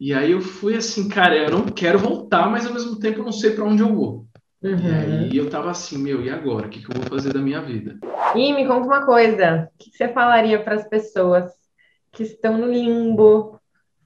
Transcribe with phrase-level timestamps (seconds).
[0.00, 3.24] E aí eu fui assim, cara, eu não quero voltar, mas ao mesmo tempo eu
[3.24, 4.24] não sei para onde eu vou.
[4.62, 4.78] Uhum.
[4.78, 6.66] E aí eu tava assim, meu, e agora?
[6.66, 7.98] O que, que eu vou fazer da minha vida?
[8.34, 11.52] E me conta uma coisa: o que você falaria para as pessoas
[12.12, 13.59] que estão no limbo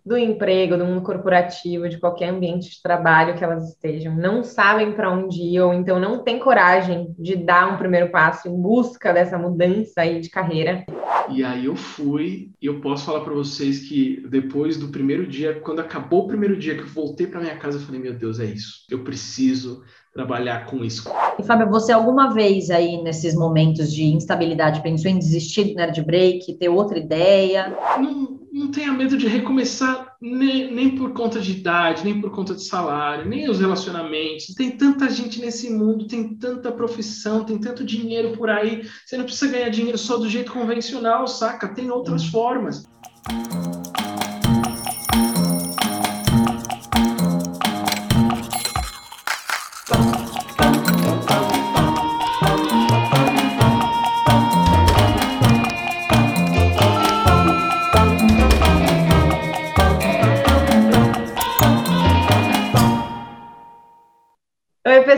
[0.05, 4.93] do emprego, do mundo corporativo, de qualquer ambiente de trabalho que elas estejam, não sabem
[4.93, 9.13] para onde ir, ou então não têm coragem de dar um primeiro passo em busca
[9.13, 10.85] dessa mudança aí de carreira.
[11.31, 15.59] E aí eu fui, e eu posso falar para vocês que depois do primeiro dia,
[15.61, 18.39] quando acabou o primeiro dia que eu voltei para minha casa, eu falei, meu Deus,
[18.39, 18.85] é isso.
[18.91, 19.83] Eu preciso
[20.13, 21.11] trabalhar com isso.
[21.39, 26.01] E Fábio, você alguma vez aí nesses momentos de instabilidade pensou em desistir do Nerd
[26.05, 27.77] Break, ter outra ideia?
[27.99, 32.55] Não, não tenha medo de recomeçar nem, nem por conta de idade, nem por conta
[32.55, 34.55] de salário, nem os relacionamentos.
[34.55, 38.89] Tem tanta gente nesse mundo, tem tanta profissão, tem tanto dinheiro por aí.
[39.05, 41.75] Você não precisa ganhar dinheiro só do jeito convencional, saca?
[41.75, 42.85] Tem outras formas.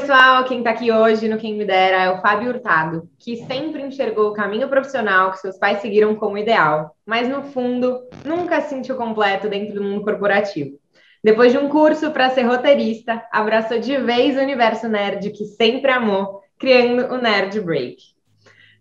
[0.07, 3.83] Pessoal, quem está aqui hoje no Quem Me Dera é o Fábio Hurtado, que sempre
[3.83, 8.69] enxergou o caminho profissional que seus pais seguiram como ideal, mas no fundo nunca se
[8.69, 10.79] sentiu completo dentro do mundo corporativo.
[11.25, 15.91] Depois de um curso para ser roteirista, abraçou de vez o universo nerd que sempre
[15.91, 17.97] amou, criando o Nerd Break.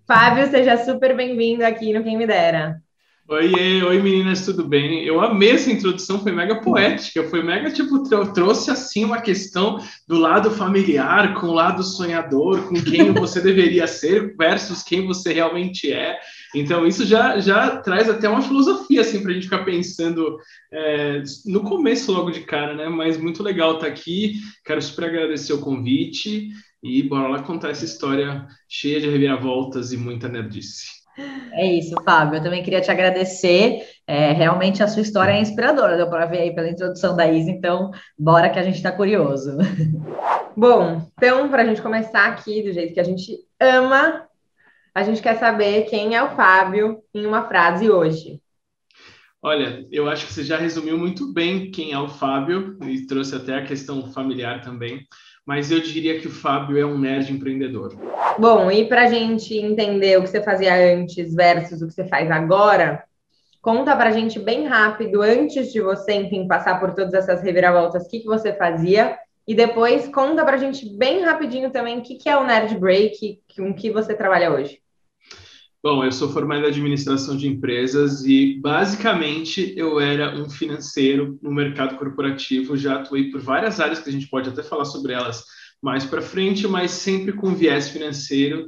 [0.05, 2.84] Fábio, seja super bem-vindo aqui no Quem Me Dera.
[3.27, 5.03] Oi, oi meninas, tudo bem?
[5.03, 10.19] Eu amei essa introdução, foi mega poética, foi mega, tipo, trouxe assim uma questão do
[10.19, 15.91] lado familiar com o lado sonhador, com quem você deveria ser versus quem você realmente
[15.91, 16.19] é.
[16.53, 20.37] Então, isso já, já traz até uma filosofia, assim, para a gente ficar pensando
[20.71, 22.89] é, no começo logo de cara, né?
[22.89, 26.49] Mas muito legal estar tá aqui, quero super agradecer o convite
[26.83, 31.04] e bora lá contar essa história cheia de reviravoltas e muita nerdice.
[31.53, 32.37] É isso, Fábio.
[32.37, 33.81] Eu também queria te agradecer.
[34.05, 37.49] É, realmente a sua história é inspiradora, deu para ver aí pela introdução da Isa,
[37.49, 39.57] então bora que a gente está curioso.
[40.55, 44.27] Bom, então, para a gente começar aqui do jeito que a gente ama,
[44.93, 48.39] a gente quer saber quem é o Fábio em uma frase hoje.
[49.41, 53.35] Olha, eu acho que você já resumiu muito bem quem é o Fábio e trouxe
[53.35, 55.05] até a questão familiar também
[55.45, 57.95] mas eu diria que o Fábio é um nerd empreendedor.
[58.39, 62.07] Bom, e para a gente entender o que você fazia antes versus o que você
[62.07, 63.03] faz agora,
[63.61, 68.05] conta para a gente bem rápido, antes de você, enfim, passar por todas essas reviravoltas,
[68.05, 69.17] o que, que você fazia,
[69.47, 72.77] e depois conta para a gente bem rapidinho também o que, que é o Nerd
[72.79, 74.79] Break, com que você trabalha hoje.
[75.85, 81.53] Bom, eu sou formado em administração de empresas e basicamente eu era um financeiro no
[81.53, 82.75] mercado corporativo.
[82.75, 85.43] Já atuei por várias áreas que a gente pode até falar sobre elas
[85.79, 88.67] mais para frente, mas sempre com viés financeiro.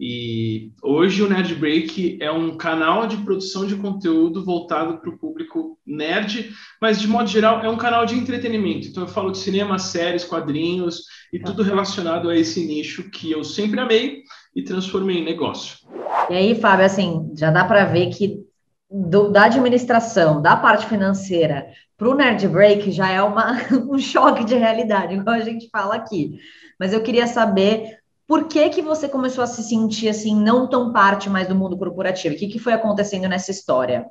[0.00, 5.16] E hoje o Nerd Break é um canal de produção de conteúdo voltado para o
[5.16, 6.50] público nerd,
[6.82, 8.88] mas de modo geral é um canal de entretenimento.
[8.88, 13.44] Então eu falo de cinema, séries, quadrinhos e tudo relacionado a esse nicho que eu
[13.44, 14.24] sempre amei
[14.56, 15.86] e transformei em negócio.
[16.30, 18.42] E aí, Fábio, assim, já dá para ver que
[18.90, 23.52] do, da administração, da parte financeira, para o Nerd Break já é uma,
[23.90, 26.38] um choque de realidade, igual a gente fala aqui.
[26.80, 30.90] Mas eu queria saber por que, que você começou a se sentir assim, não tão
[30.92, 32.34] parte mais do mundo corporativo?
[32.34, 34.06] O que, que foi acontecendo nessa história?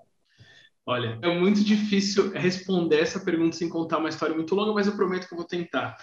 [0.85, 4.95] Olha, é muito difícil responder essa pergunta sem contar uma história muito longa, mas eu
[4.95, 5.97] prometo que eu vou tentar.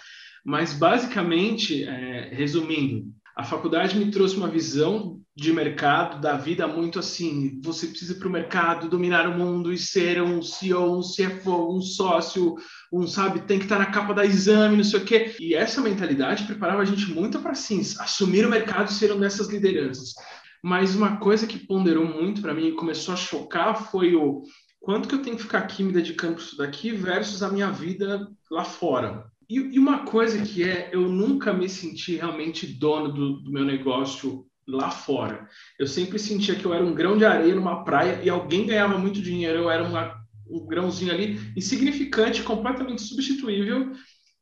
[0.45, 3.05] Mas, basicamente, é, resumindo,
[3.35, 8.19] a faculdade me trouxe uma visão de mercado, da vida muito assim, você precisa ir
[8.19, 12.55] para o mercado, dominar o mundo e ser um CEO, um CFO, um sócio,
[12.91, 15.35] um, sabe, tem que estar na capa da exame, não sei o quê.
[15.39, 19.21] E essa mentalidade preparava a gente muito para, assim, assumir o mercado e ser uma
[19.21, 20.13] dessas lideranças.
[20.61, 24.43] Mas uma coisa que ponderou muito para mim e começou a chocar foi o
[24.79, 27.71] quanto que eu tenho que ficar aqui me dedicando para isso daqui versus a minha
[27.71, 29.25] vida lá fora.
[29.53, 33.63] E, e, uma coisa que é, eu nunca me senti realmente dono do, do, meu
[33.63, 35.47] negócio lá fora.
[35.77, 38.97] Eu sempre sentia que eu era um grão de areia numa praia e alguém ganhava
[38.97, 40.15] muito dinheiro, eu era uma,
[40.49, 43.91] um grãozinho ali, insignificante, completamente substituível.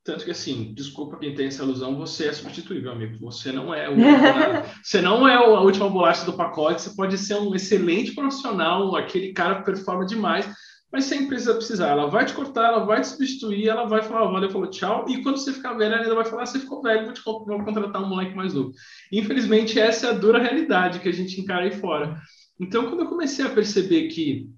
[0.02, 3.20] Tanto que, assim, desculpa quem tem essa ilusão, você é substituível, amigo.
[3.20, 3.96] Você não é o,
[4.82, 6.84] você não é a última bolacha do pacote.
[6.84, 10.50] Você pode ser um excelente profissional, aquele cara que performa demais,
[10.92, 11.88] mas sem precisar precisar.
[11.90, 15.06] Ela vai te cortar, ela vai te substituir, ela vai falar, valeu, falou tchau.
[15.08, 17.64] E quando você ficar velho, ela ainda vai falar, você ficou velho, vou, te, vou
[17.64, 18.72] contratar um moleque mais novo.
[19.12, 22.20] Infelizmente, essa é a dura realidade que a gente encara aí fora.
[22.60, 24.50] Então, quando eu comecei a perceber que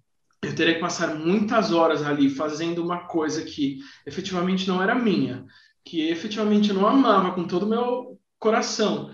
[0.41, 5.45] eu teria que passar muitas horas ali fazendo uma coisa que efetivamente não era minha,
[5.85, 9.12] que efetivamente eu não amava com todo o meu coração,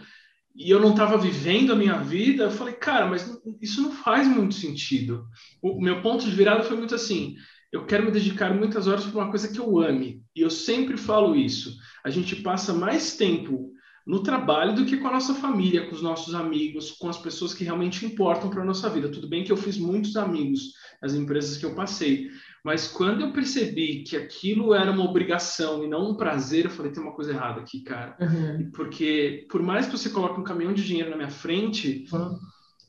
[0.56, 4.28] e eu não estava vivendo a minha vida, eu falei, cara, mas isso não faz
[4.28, 5.26] muito sentido.
[5.62, 7.36] O meu ponto de virada foi muito assim:
[7.72, 10.24] eu quero me dedicar muitas horas para uma coisa que eu ame.
[10.36, 11.78] E eu sempre falo isso.
[12.04, 13.72] A gente passa mais tempo
[14.08, 17.54] no trabalho do que com a nossa família, com os nossos amigos, com as pessoas
[17.54, 19.08] que realmente importam para a nossa vida.
[19.10, 22.28] Tudo bem que eu fiz muitos amigos nas empresas que eu passei,
[22.64, 26.92] mas quando eu percebi que aquilo era uma obrigação e não um prazer, eu falei,
[26.92, 28.16] tem uma coisa errada aqui, cara.
[28.20, 28.70] Uhum.
[28.74, 32.38] Porque por mais que você coloque um caminhão de dinheiro na minha frente, uhum.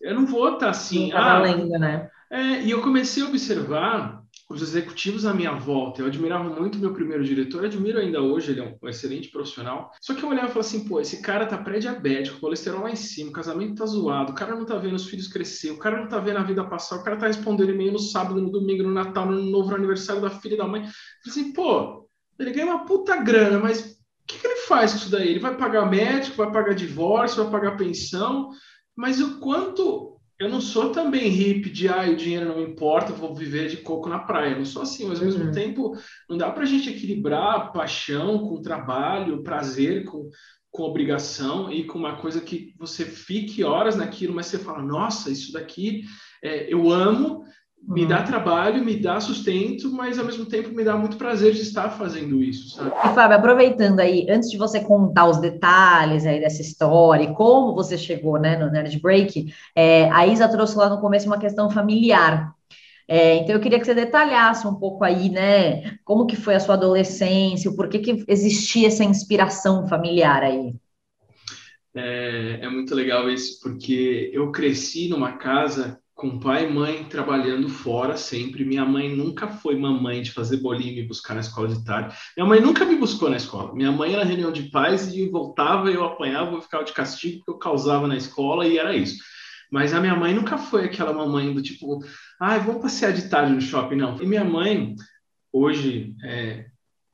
[0.00, 1.04] eu não vou estar tá assim.
[1.04, 2.10] Não tá ah, valendo, né?
[2.30, 4.19] É, e eu comecei a observar
[4.50, 6.02] os executivos à minha volta.
[6.02, 9.92] Eu admirava muito meu primeiro diretor, admiro ainda hoje, ele é um excelente profissional.
[10.00, 12.96] Só que eu olhava e falava assim, pô, esse cara tá pré-diabético, colesterol lá em
[12.96, 16.00] cima, o casamento tá zoado, o cara não tá vendo os filhos crescer, o cara
[16.00, 18.82] não tá vendo a vida passar, o cara tá respondendo e-mail no sábado, no domingo,
[18.82, 20.82] no Natal, no novo aniversário da filha e da mãe.
[20.82, 20.94] Eu falei
[21.28, 25.10] assim, pô, ele ganha uma puta grana, mas o que, que ele faz com isso
[25.10, 25.28] daí?
[25.28, 28.50] Ele vai pagar médico, vai pagar divórcio, vai pagar pensão,
[28.96, 30.09] mas o quanto
[30.40, 34.08] eu não sou também hippie de ah, o dinheiro não importa, vou viver de coco
[34.08, 34.52] na praia.
[34.52, 35.52] Eu não sou assim, mas ao mesmo uhum.
[35.52, 35.94] tempo
[36.26, 40.30] não dá para a gente equilibrar paixão com trabalho, prazer com,
[40.70, 45.30] com obrigação e com uma coisa que você fique horas naquilo, mas você fala, nossa,
[45.30, 46.04] isso daqui
[46.42, 47.44] é, eu amo,
[47.82, 48.26] me dá uhum.
[48.26, 52.42] trabalho, me dá sustento, mas ao mesmo tempo me dá muito prazer de estar fazendo
[52.42, 52.90] isso, sabe?
[52.90, 57.74] E Fábio, aproveitando aí, antes de você contar os detalhes aí dessa história e como
[57.74, 61.70] você chegou, né, no Nerd Break, é, a Isa trouxe lá no começo uma questão
[61.70, 62.54] familiar.
[63.08, 66.60] É, então eu queria que você detalhasse um pouco aí, né, como que foi a
[66.60, 70.74] sua adolescência, o porquê que existia essa inspiração familiar aí.
[71.92, 77.66] É, é muito legal isso, porque eu cresci numa casa com pai e mãe trabalhando
[77.68, 78.62] fora sempre.
[78.62, 82.14] Minha mãe nunca foi mamãe de fazer bolinho e me buscar na escola de tarde.
[82.36, 83.74] Minha mãe nunca me buscou na escola.
[83.74, 87.50] Minha mãe era reunião de pais e voltava, eu apanhava, eu ficava de castigo porque
[87.52, 89.16] eu causava na escola e era isso.
[89.72, 92.04] Mas a minha mãe nunca foi aquela mamãe do tipo,
[92.38, 94.20] ai, ah, vamos passear de tarde no shopping, não.
[94.20, 94.94] E minha mãe,
[95.50, 96.66] hoje, é,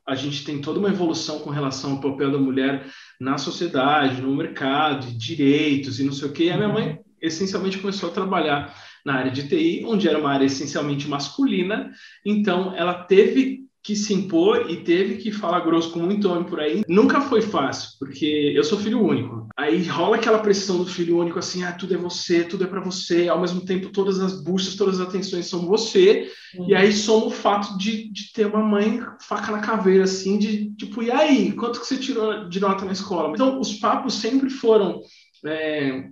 [0.04, 2.86] a gente tem toda uma evolução com relação ao papel da mulher
[3.20, 6.44] na sociedade, no mercado, direitos e não sei o quê.
[6.44, 8.74] E a minha mãe essencialmente começou a trabalhar
[9.06, 11.92] na área de TI, onde era uma área essencialmente masculina,
[12.24, 16.58] então ela teve que se impor e teve que falar grosso com muito homem por
[16.58, 16.82] aí.
[16.88, 19.46] Nunca foi fácil, porque eu sou filho único.
[19.56, 22.80] Aí rola aquela pressão do filho único, assim, ah, tudo é você, tudo é para
[22.80, 23.28] você.
[23.28, 26.28] Ao mesmo tempo, todas as buscas, todas as atenções são você.
[26.56, 26.68] Uhum.
[26.68, 30.74] E aí soma o fato de, de ter uma mãe faca na caveira, assim, de
[30.74, 33.32] tipo, e aí, quanto que você tirou de nota na escola?
[33.32, 35.00] Então, os papos sempre foram
[35.46, 36.08] é,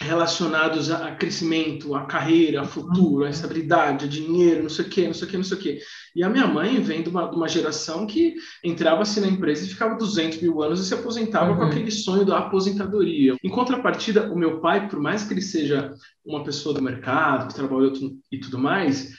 [0.00, 3.30] relacionados a, crescimento, a carreira, a futuro, a uhum.
[3.30, 5.80] estabilidade, a dinheiro, não sei o quê, não sei o quê, não sei o quê.
[6.16, 9.68] E a minha mãe vem de uma, de uma geração que entrava-se na empresa e
[9.68, 11.58] ficava 200 mil anos e se aposentava uhum.
[11.58, 13.36] com aquele sonho da aposentadoria.
[13.44, 15.92] Em contrapartida, o meu pai, por mais que ele seja
[16.24, 17.92] uma pessoa do mercado, que trabalhou
[18.32, 19.14] e tudo mais,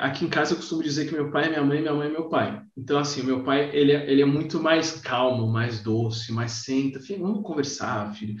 [0.00, 2.10] aqui em casa eu costumo dizer que meu pai é minha mãe, minha mãe é
[2.10, 2.62] meu pai.
[2.76, 7.00] Então, assim, meu pai, ele é, ele é muito mais calmo, mais doce, mais senta.
[7.00, 8.36] Filho, vamos conversar, filho.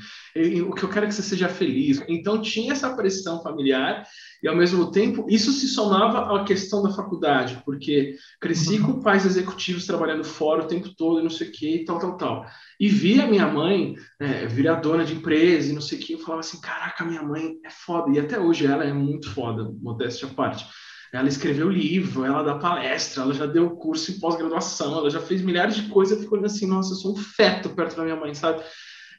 [0.68, 2.04] o que eu quero é que você seja feliz.
[2.06, 4.06] Então, tinha essa pressão familiar
[4.42, 9.24] e, ao mesmo tempo, isso se somava à questão da faculdade, porque cresci com pais
[9.24, 12.46] executivos trabalhando fora o tempo todo não sei o que tal, tal, tal.
[12.78, 16.18] E via minha mãe é, virar dona de empresa e não sei o que, eu
[16.18, 18.14] falava assim, caraca, minha mãe é foda.
[18.14, 20.66] E até hoje ela é muito foda, modéstia à parte.
[21.16, 25.40] Ela escreveu livro, ela dá palestra, ela já deu curso em pós-graduação, ela já fez
[25.42, 26.16] milhares de coisas.
[26.16, 28.62] Eu fico olhando assim, nossa, eu sou um feto perto da minha mãe, sabe?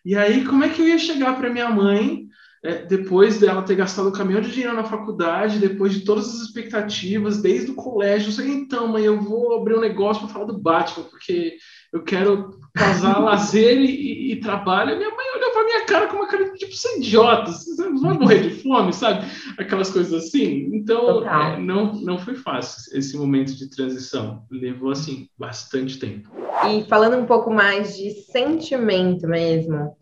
[0.06, 2.27] E aí, como é que eu ia chegar para minha mãe,
[2.64, 6.42] é, depois dela ter gastado um caminhão de dinheiro na faculdade, depois de todas as
[6.42, 8.30] expectativas, desde o colégio?
[8.30, 11.58] Eu sei, então, mãe, eu vou abrir um negócio para falar do Batman, porque
[11.94, 14.98] eu quero casar lazer e, e, trabalho.
[14.98, 17.76] Minha mãe olhou pra minha cara com uma cara de tipo, você é idiota, você
[17.76, 19.26] vai morrer de fome, sabe?
[19.58, 20.70] Aquelas coisas assim.
[20.74, 24.44] Então, é, não, não foi fácil esse momento de transição.
[24.52, 26.30] Levou, assim, bastante tempo.
[26.70, 29.96] E falando um pouco mais de sentimento mesmo,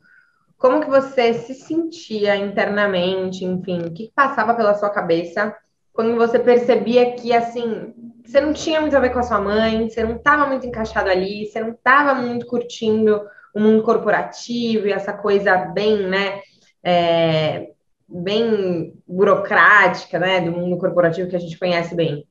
[0.57, 5.55] como que você se sentia internamente, enfim, o que passava pela sua cabeça
[5.95, 7.93] quando você percebia que, assim,
[8.25, 11.09] você não tinha muito a ver com a sua mãe, você não estava muito encaixado
[11.09, 13.21] ali, você não estava muito curtindo
[13.53, 16.41] o mundo corporativo e essa coisa bem, né,
[16.83, 17.69] é,
[18.07, 22.27] bem burocrática, né, do mundo corporativo que a gente conhece bem.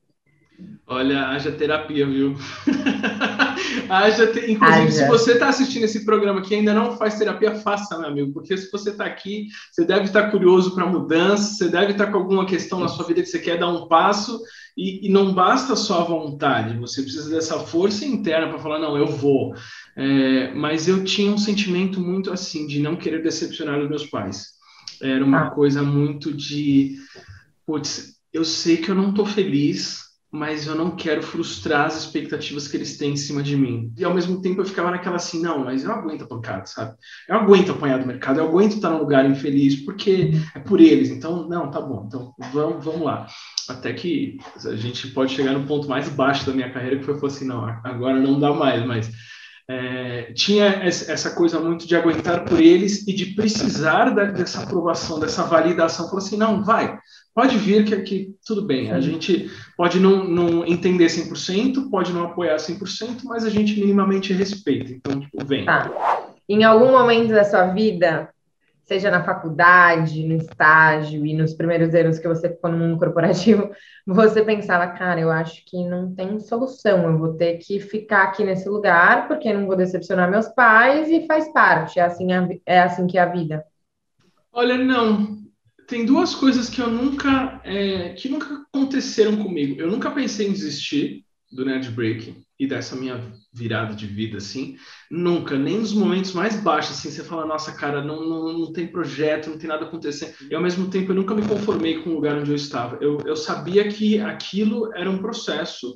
[0.87, 2.35] Olha, haja terapia, viu?
[3.89, 4.51] haja te...
[4.51, 4.91] Inclusive, haja.
[4.91, 8.55] se você está assistindo esse programa que ainda não faz terapia, faça, meu amigo, porque
[8.55, 12.11] se você está aqui, você deve estar tá curioso para mudança, você deve estar tá
[12.11, 14.39] com alguma questão na sua vida que você quer dar um passo
[14.77, 18.95] E, e, não basta só a vontade, você precisa dessa força interna para falar, não,
[18.95, 19.55] eu vou.
[19.97, 24.49] É, mas eu tinha um sentimento muito assim, de não querer decepcionar os meus pais.
[25.01, 25.49] Era uma ah.
[25.49, 26.97] coisa muito de,
[27.65, 30.04] putz, eu sei que eu não estou feliz,
[30.35, 33.93] mas eu não quero frustrar as expectativas que eles têm em cima de mim.
[33.97, 36.95] E ao mesmo tempo eu ficava naquela assim, não, mas eu aguento a pancada, sabe?
[37.27, 41.09] Eu aguento apanhar do mercado, eu aguento estar num lugar infeliz, porque é por eles.
[41.09, 43.27] Então, não, tá bom, então vamos, vamos lá.
[43.69, 47.15] Até que a gente pode chegar no ponto mais baixo da minha carreira, que foi
[47.27, 49.09] assim, não, agora não dá mais, mas
[49.67, 55.19] é, tinha essa coisa muito de aguentar por eles e de precisar da, dessa aprovação,
[55.19, 56.05] dessa validação.
[56.05, 56.99] Falou assim, não, vai,
[57.35, 58.91] pode vir que aqui tudo bem.
[58.91, 64.31] A gente pode não, não entender 100%, pode não apoiar 100%, mas a gente minimamente
[64.31, 64.91] respeita.
[64.93, 65.65] Então, tipo, vem.
[65.65, 65.91] Tá.
[66.47, 68.29] Em algum momento da sua vida,
[68.85, 73.69] seja na faculdade, no estágio e nos primeiros anos que você ficou no mundo corporativo,
[74.07, 78.45] você pensava, cara, eu acho que não tem solução, eu vou ter que ficar aqui
[78.45, 82.27] nesse lugar porque não vou decepcionar meus pais e faz parte, é assim,
[82.65, 83.65] é assim que é a vida.
[84.53, 85.44] Olha, não.
[85.87, 89.79] Tem duas coisas que eu nunca, é, que nunca aconteceram comigo.
[89.79, 94.77] Eu nunca pensei em desistir do Nerd Break e dessa minha virada de vida, assim,
[95.11, 98.87] nunca, nem nos momentos mais baixos, assim, você fala, nossa, cara, não, não, não tem
[98.87, 100.33] projeto, não tem nada acontecendo.
[100.49, 102.97] E ao mesmo tempo eu nunca me conformei com o lugar onde eu estava.
[103.01, 105.95] Eu, eu sabia que aquilo era um processo,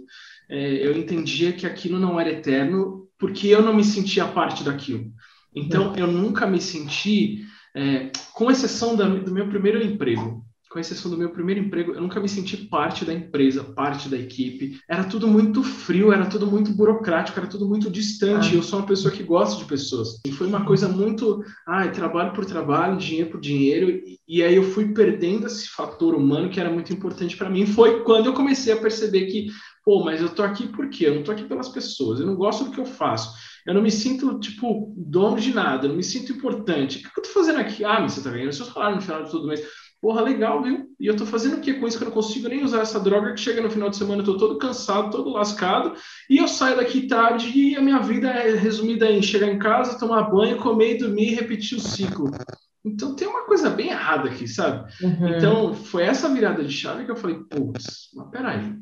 [0.49, 5.11] é, eu entendia que aquilo não era eterno, porque eu não me sentia parte daquilo.
[5.55, 11.09] Então, eu nunca me senti, é, com exceção da, do meu primeiro emprego, com exceção
[11.09, 14.79] do meu primeiro emprego, eu nunca me senti parte da empresa, parte da equipe.
[14.87, 18.51] Era tudo muito frio, era tudo muito burocrático, era tudo muito distante.
[18.51, 18.55] Ah.
[18.55, 20.19] Eu sou uma pessoa que gosta de pessoas.
[20.25, 23.99] E foi uma coisa muito, ah, trabalho por trabalho, dinheiro por dinheiro.
[24.27, 27.65] E, aí eu fui perdendo esse fator humano que era muito importante para mim.
[27.65, 29.47] Foi quando eu comecei a perceber que,
[29.83, 31.07] pô, mas eu tô aqui por quê?
[31.07, 32.19] Eu não tô aqui pelas pessoas.
[32.19, 33.33] Eu não gosto do que eu faço.
[33.69, 36.97] Eu não me sinto, tipo, dono de nada, eu não me sinto importante.
[36.97, 37.85] O que eu tô fazendo aqui?
[37.85, 39.61] Ah, mas você tá ganhando seu salário no final de todo mês.
[40.01, 40.87] Porra, legal, viu?
[40.99, 42.99] E eu tô fazendo o que com isso que eu não consigo nem usar essa
[42.99, 45.93] droga que chega no final de semana, eu tô todo cansado, todo lascado,
[46.27, 49.99] e eu saio daqui tarde e a minha vida é resumida em chegar em casa,
[49.99, 52.31] tomar banho, comer e dormir e repetir o ciclo.
[52.83, 54.91] Então tem uma coisa bem errada aqui, sabe?
[55.03, 55.35] Uhum.
[55.35, 58.73] Então foi essa virada de chave que eu falei, putz, mas peraí,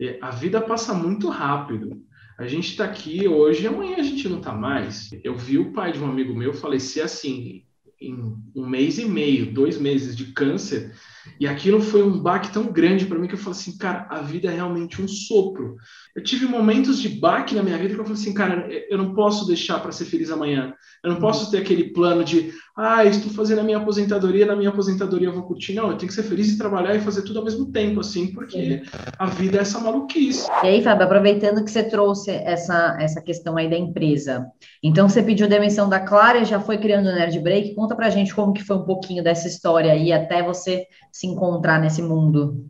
[0.00, 2.00] é, a vida passa muito rápido.
[2.36, 5.10] A gente está aqui hoje amanhã a gente não está mais.
[5.22, 7.64] Eu vi o pai de um amigo meu falecer assim,
[8.00, 10.92] em um mês e meio, dois meses de câncer,
[11.38, 14.20] e aquilo foi um baque tão grande para mim que eu falei assim, cara, a
[14.20, 15.76] vida é realmente um sopro.
[16.14, 19.14] Eu tive momentos de baque na minha vida que eu falei assim, cara, eu não
[19.14, 20.74] posso deixar para ser feliz amanhã.
[21.02, 24.70] Eu não posso ter aquele plano de, ah, estou fazendo a minha aposentadoria, na minha
[24.70, 25.74] aposentadoria eu vou curtir.
[25.74, 28.28] Não, eu tenho que ser feliz e trabalhar e fazer tudo ao mesmo tempo, assim,
[28.32, 28.82] porque
[29.18, 30.48] a vida é essa maluquice.
[30.62, 34.46] E aí, Fábio, aproveitando que você trouxe essa, essa questão aí da empresa,
[34.82, 37.74] então você pediu demissão da Clara e já foi criando o Nerd Break.
[37.74, 41.80] Conta pra gente como que foi um pouquinho dessa história aí até você se encontrar
[41.80, 42.68] nesse mundo.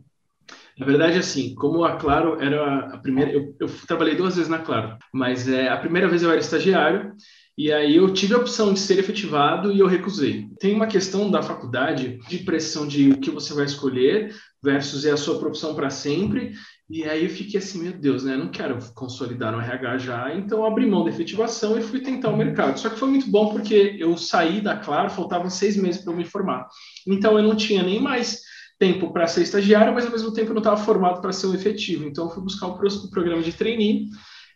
[0.77, 4.59] Na verdade, assim, como a Claro era a primeira, eu, eu trabalhei duas vezes na
[4.59, 7.11] Claro, mas é, a primeira vez eu era estagiário
[7.57, 10.47] e aí eu tive a opção de ser efetivado e eu recusei.
[10.59, 15.11] Tem uma questão da faculdade de pressão de o que você vai escolher versus é
[15.11, 16.53] a sua profissão para sempre.
[16.87, 18.37] E aí eu fiquei assim, meu Deus, né?
[18.37, 22.37] Não quero consolidar no RH já, então abri mão da efetivação e fui tentar o
[22.37, 22.79] mercado.
[22.79, 26.17] Só que foi muito bom porque eu saí da Claro, faltavam seis meses para eu
[26.17, 26.67] me formar.
[27.07, 28.39] Então eu não tinha nem mais
[28.77, 31.55] tempo para ser estagiário, mas ao mesmo tempo eu não estava formado para ser um
[31.55, 32.05] efetivo.
[32.05, 32.77] Então eu fui buscar o
[33.09, 34.09] programa de trainee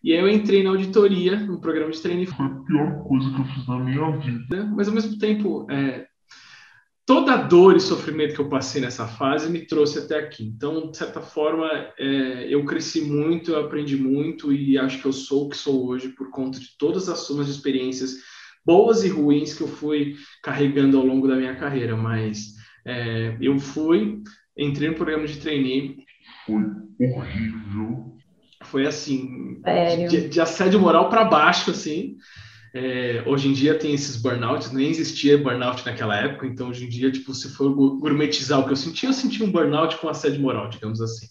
[0.03, 2.25] e aí eu entrei na auditoria, no programa de trainee.
[2.25, 4.65] Foi a pior coisa que eu fiz na minha vida.
[4.75, 6.05] Mas ao mesmo tempo, é,
[7.09, 10.43] toda a dor e sofrimento que eu passei nessa fase me trouxe até aqui.
[10.43, 15.11] Então, de certa forma, é, eu cresci muito, eu aprendi muito e acho que eu
[15.11, 18.11] sou o que sou hoje por conta de todas as sumas de experiências
[18.63, 21.97] boas e ruins que eu fui carregando ao longo da minha carreira.
[21.97, 22.53] Mas
[22.85, 24.21] é, eu fui,
[24.55, 26.05] entrei no programa de trainee.
[26.45, 26.61] Foi
[26.99, 28.19] horrível
[28.65, 29.61] foi assim,
[30.09, 32.17] de, de, assédio moral para baixo, assim.
[32.73, 36.89] É, hoje em dia tem esses burnouts, nem existia burnout naquela época, então hoje em
[36.89, 40.41] dia, tipo, se for gourmetizar o que eu senti, eu senti um burnout com assédio
[40.41, 41.27] moral, digamos assim.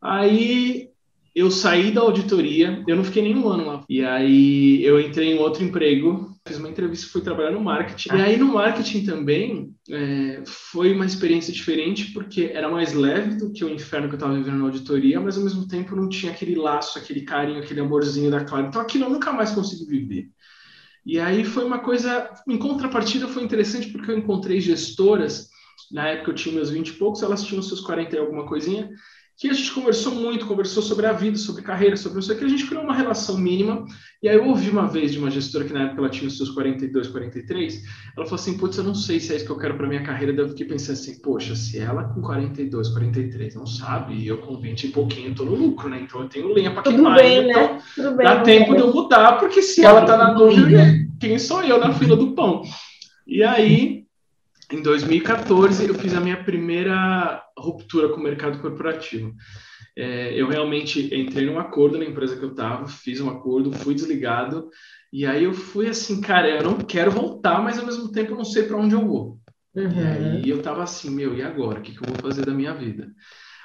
[0.00, 0.88] Aí
[1.36, 3.84] eu saí da auditoria, eu não fiquei nenhum ano lá.
[3.90, 8.08] E aí eu entrei em outro emprego, fiz uma entrevista, fui trabalhar no marketing.
[8.16, 13.52] E aí no marketing também é, foi uma experiência diferente, porque era mais leve do
[13.52, 16.32] que o inferno que eu estava vivendo na auditoria, mas ao mesmo tempo não tinha
[16.32, 18.68] aquele laço, aquele carinho, aquele amorzinho da Clara.
[18.68, 20.30] Então aquilo eu nunca mais consegui viver.
[21.06, 25.48] E aí foi uma coisa, em contrapartida foi interessante porque eu encontrei gestoras,
[25.92, 28.90] na época eu tinha meus 20 e poucos, elas tinham seus 40 e alguma coisinha,
[29.38, 32.48] que a gente conversou muito, conversou sobre a vida, sobre carreira, sobre isso aqui, a
[32.48, 33.84] gente criou uma relação mínima,
[34.22, 36.38] e aí eu ouvi uma vez de uma gestora que na época ela tinha os
[36.38, 37.82] seus 42, 43,
[38.16, 40.02] ela falou assim, putz, eu não sei se é isso que eu quero para minha
[40.02, 44.26] carreira, daí eu fiquei pensando assim, poxa, se ela com 42, 43 não sabe, e
[44.26, 47.16] eu com 20 e pouquinho tô no lucro, né, então eu tenho lenha para queimar,
[47.16, 47.82] bem, então né?
[47.94, 50.82] Tudo bem, dá tempo de eu mudar, porque se ela tá na dúvida,
[51.20, 52.62] quem sou eu na fila do pão?
[53.26, 54.04] E aí,
[54.72, 59.34] em 2014, eu fiz a minha primeira ruptura com o mercado corporativo.
[59.96, 63.94] É, eu realmente entrei num acordo na empresa que eu estava, fiz um acordo, fui
[63.94, 64.68] desligado,
[65.12, 68.36] e aí eu fui assim, cara, eu não quero voltar, mas ao mesmo tempo eu
[68.36, 69.40] não sei para onde eu vou.
[69.74, 69.90] Uhum.
[69.90, 71.78] E aí eu tava assim, meu, e agora?
[71.78, 73.10] O que, que eu vou fazer da minha vida?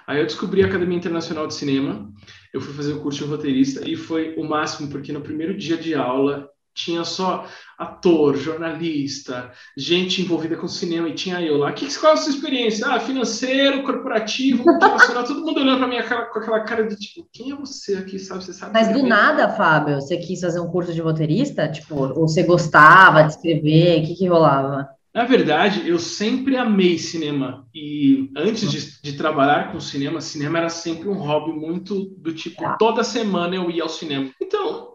[0.07, 2.11] Aí eu descobri a Academia Internacional de Cinema,
[2.53, 5.77] eu fui fazer o curso de roteirista e foi o máximo, porque no primeiro dia
[5.77, 7.45] de aula tinha só
[7.77, 11.71] ator, jornalista, gente envolvida com cinema, e tinha eu lá.
[11.73, 12.87] Que, qual é a sua experiência?
[12.87, 15.97] Ah, financeiro, corporativo, multinacional, todo mundo olhando para mim
[16.31, 18.43] com aquela cara de tipo, quem é você aqui, sabe?
[18.43, 21.67] Você sabe Mas do nada, Fábio, você quis fazer um curso de roteirista?
[21.69, 23.99] Tipo, ou você gostava de escrever?
[23.99, 24.87] O que, que rolava?
[25.13, 27.67] Na verdade, eu sempre amei cinema.
[27.75, 32.63] E antes de, de, trabalhar com cinema, cinema era sempre um hobby muito do tipo,
[32.79, 34.31] toda semana eu ia ao cinema.
[34.41, 34.90] Então,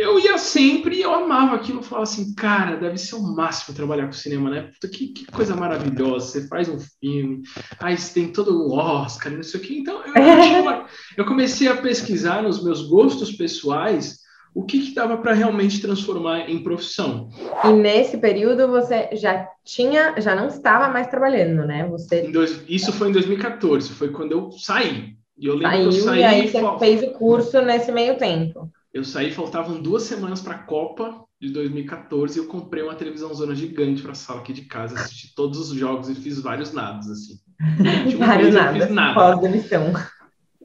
[0.00, 1.80] eu ia sempre eu amava aquilo.
[1.80, 4.62] Eu falava assim, cara, deve ser o máximo trabalhar com cinema, né?
[4.62, 6.26] Puta, que, que coisa maravilhosa.
[6.26, 7.42] Você faz um filme,
[7.78, 9.74] aí você tem todo o Oscar, não sei o quê.
[9.78, 10.12] Então, eu,
[10.62, 10.86] uma...
[11.16, 14.18] eu comecei a pesquisar nos meus gostos pessoais
[14.54, 17.28] o que, que dava para realmente transformar em profissão.
[17.64, 21.86] E nesse período você já tinha, já não estava mais trabalhando, né?
[21.88, 22.22] Você...
[22.32, 22.64] Dois...
[22.68, 25.14] Isso foi em 2014, foi quando eu saí.
[25.38, 26.20] E eu lembro Saiu, que eu saí.
[26.20, 28.68] E aí você fez o curso nesse meio tempo.
[28.92, 33.32] Eu saí, faltavam duas semanas para a Copa de 2014 e eu comprei uma televisão
[33.32, 36.72] zona gigante para a sala aqui de casa, assisti todos os jogos e fiz vários
[36.72, 37.38] nados, assim.
[38.18, 39.14] vários nados, nada.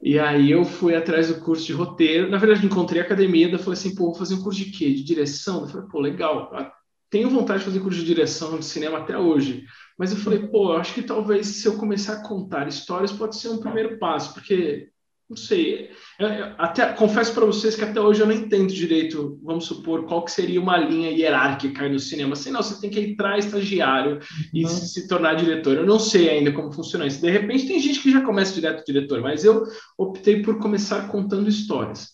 [0.02, 2.28] E aí eu fui atrás do curso de roteiro.
[2.28, 4.92] Na verdade, encontrei a academia, daí falei assim, pô, vou fazer um curso de quê?
[4.92, 5.62] De direção?
[5.62, 6.50] Eu falei, pô, legal.
[6.52, 6.72] Ah,
[7.08, 9.64] tenho vontade de fazer curso de direção de cinema até hoje.
[9.96, 13.48] Mas eu falei, pô, acho que talvez se eu começar a contar histórias pode ser
[13.48, 14.90] um primeiro passo, porque
[15.28, 15.90] não sei.
[16.18, 20.06] Eu, eu, até confesso para vocês que até hoje eu não entendo direito, vamos supor,
[20.06, 22.34] qual que seria uma linha hierárquica aí no cinema.
[22.34, 24.20] Assim, não, você tem que entrar estagiário
[24.54, 24.70] e uhum.
[24.70, 25.76] se, se, tornar diretor.
[25.76, 27.20] Eu não sei ainda como funciona isso.
[27.20, 29.64] De repente tem gente que já começa direto diretor, mas eu
[29.98, 32.10] optei por começar contando histórias.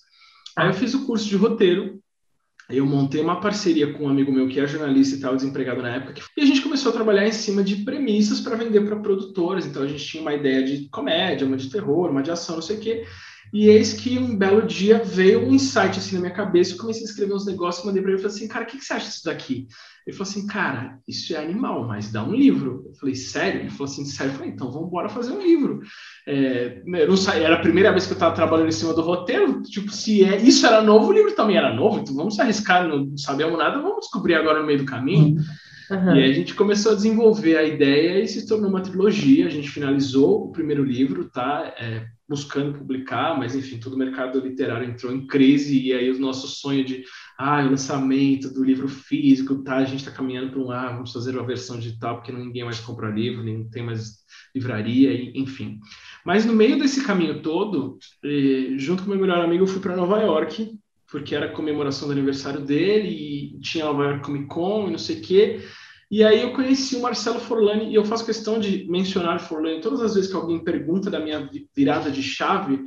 [0.57, 2.02] Aí eu fiz o curso de roteiro,
[2.73, 5.97] eu montei uma parceria com um amigo meu que é jornalista e estava desempregado na
[5.97, 9.67] época, e a gente começou a trabalhar em cima de premissas para vender para produtoras.
[9.67, 12.63] Então a gente tinha uma ideia de comédia, uma de terror, uma de ação, não
[12.63, 13.05] sei o quê.
[13.53, 17.03] E eis que um belo dia veio um insight assim na minha cabeça, eu comecei
[17.03, 18.95] a escrever uns negócios, mandei para ele e falei assim, cara, o que, que você
[18.95, 19.67] acha disso daqui?
[20.07, 22.85] Ele falou assim, cara, isso é animal, mas dá um livro.
[22.88, 23.61] Eu falei, sério?
[23.61, 24.33] Ele falou assim, sério?
[24.33, 25.81] Eu falei, então vamos embora fazer um livro.
[26.27, 29.61] É, não sei, era a primeira vez que eu estava trabalhando em cima do roteiro,
[29.62, 32.88] tipo, se é, isso era novo, o livro também era novo, então vamos se arriscar,
[32.88, 35.37] não sabemos nada, vamos descobrir agora no meio do caminho.
[35.91, 36.17] Uhum.
[36.17, 39.47] E aí a gente começou a desenvolver a ideia e se tornou uma trilogia.
[39.47, 41.75] A gente finalizou o primeiro livro, tá?
[41.79, 46.18] É, buscando publicar, mas enfim, todo o mercado literário entrou em crise e aí o
[46.18, 47.05] nosso sonho de
[47.37, 49.77] ah, lançamento do livro físico, tá?
[49.77, 52.81] A gente está caminhando para um ah, vamos fazer uma versão digital porque ninguém mais
[52.81, 54.23] compra livro, nem tem mais
[54.55, 55.79] livraria, e, enfim.
[56.25, 59.97] Mas no meio desse caminho todo, eh, junto com meu melhor amigo, eu fui para
[59.97, 60.79] Nova York
[61.11, 65.18] porque era comemoração do aniversário dele e tinha Nova York Comic Con e não sei
[65.18, 65.61] o quê.
[66.12, 70.03] E aí eu conheci o Marcelo Forlani, e eu faço questão de mencionar Forlani todas
[70.03, 72.85] as vezes que alguém pergunta da minha virada de chave,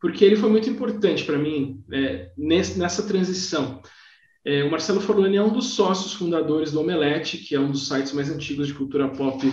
[0.00, 3.82] porque ele foi muito importante para mim é, nessa transição.
[4.44, 7.88] É, o Marcelo Forlani é um dos sócios fundadores do Omelete, que é um dos
[7.88, 9.44] sites mais antigos de cultura pop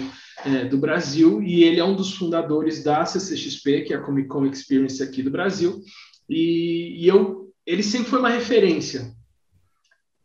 [0.46, 4.28] é, do Brasil, e ele é um dos fundadores da CCXP, que é a Comic
[4.28, 5.82] Con Experience aqui do Brasil,
[6.30, 9.12] e, e eu, ele sempre foi uma referência.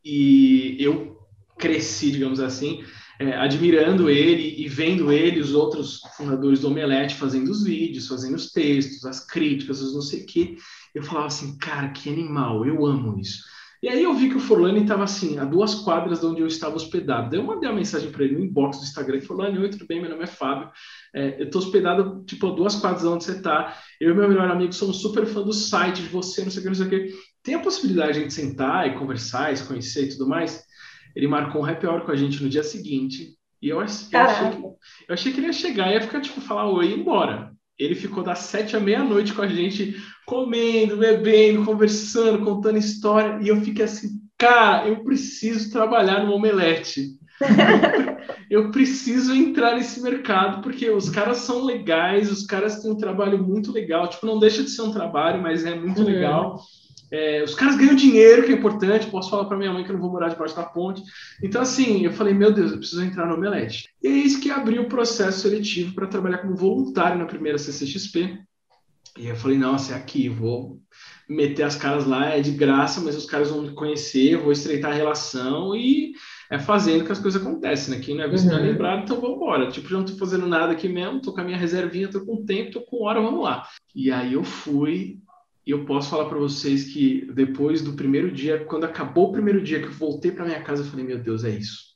[0.05, 1.12] E eu
[1.59, 2.83] cresci, digamos assim,
[3.19, 8.35] é, admirando ele e vendo ele, os outros fundadores do Omelete, fazendo os vídeos, fazendo
[8.35, 10.57] os textos, as críticas, os não sei o quê.
[10.95, 13.43] Eu falava assim, cara, que animal, eu amo isso.
[13.83, 16.47] E aí eu vi que o Forlani estava assim, a duas quadras de onde eu
[16.47, 17.31] estava hospedado.
[17.31, 20.01] Daí eu mandei uma mensagem para ele no inbox do Instagram, falou, oi, tudo bem,
[20.01, 20.71] meu nome é Fábio.
[21.13, 23.77] É, eu estou hospedado, tipo, a duas quadras de onde você está.
[24.01, 26.63] Eu e meu melhor amigo somos super fã do site, de você, não sei o
[26.63, 27.15] que, não sei o que.
[27.43, 30.63] Tem a possibilidade de a gente sentar e conversar, e se conhecer e tudo mais?
[31.15, 33.37] Ele marcou um happy hour com a gente no dia seguinte.
[33.61, 34.09] E eu, eu, achei,
[34.51, 36.99] que, eu achei que ele ia chegar e ia ficar, tipo, falar oi e ir
[36.99, 37.53] embora.
[37.79, 39.97] Ele ficou das sete à meia-noite com a gente,
[40.27, 43.39] comendo, bebendo, conversando, contando história.
[43.41, 47.19] E eu fiquei assim, cara, eu preciso trabalhar no Omelete.
[48.51, 53.43] eu preciso entrar nesse mercado, porque os caras são legais, os caras têm um trabalho
[53.43, 54.09] muito legal.
[54.09, 56.07] Tipo, não deixa de ser um trabalho, mas é muito uhum.
[56.07, 56.61] legal.
[57.13, 59.11] É, os caras ganham dinheiro, que é importante.
[59.11, 61.03] Posso falar para minha mãe que eu não vou morar debaixo da ponte.
[61.43, 63.91] Então, assim, eu falei, meu Deus, eu preciso entrar no Omelete.
[64.03, 68.39] E é isso que abriu o processo seletivo para trabalhar como voluntário na primeira CCXP.
[69.19, 70.81] E eu falei, nossa, é aqui, vou
[71.29, 74.91] meter as caras lá, é de graça, mas os caras vão me conhecer, vou estreitar
[74.91, 76.13] a relação e
[76.51, 78.03] é fazendo que as coisas acontecem, né?
[78.03, 78.53] Quem não é visto uhum.
[78.53, 78.69] não é uhum.
[78.69, 79.71] lembrado, então vamos embora.
[79.71, 82.45] Tipo, já não tô fazendo nada aqui mesmo, tô com a minha reservinha, tô com
[82.45, 83.67] tempo, tô com hora, vamos lá.
[83.95, 85.19] E aí eu fui,
[85.67, 89.63] e eu posso falar para vocês que depois do primeiro dia, quando acabou o primeiro
[89.63, 91.93] dia que eu voltei para minha casa, eu falei, meu Deus, é isso.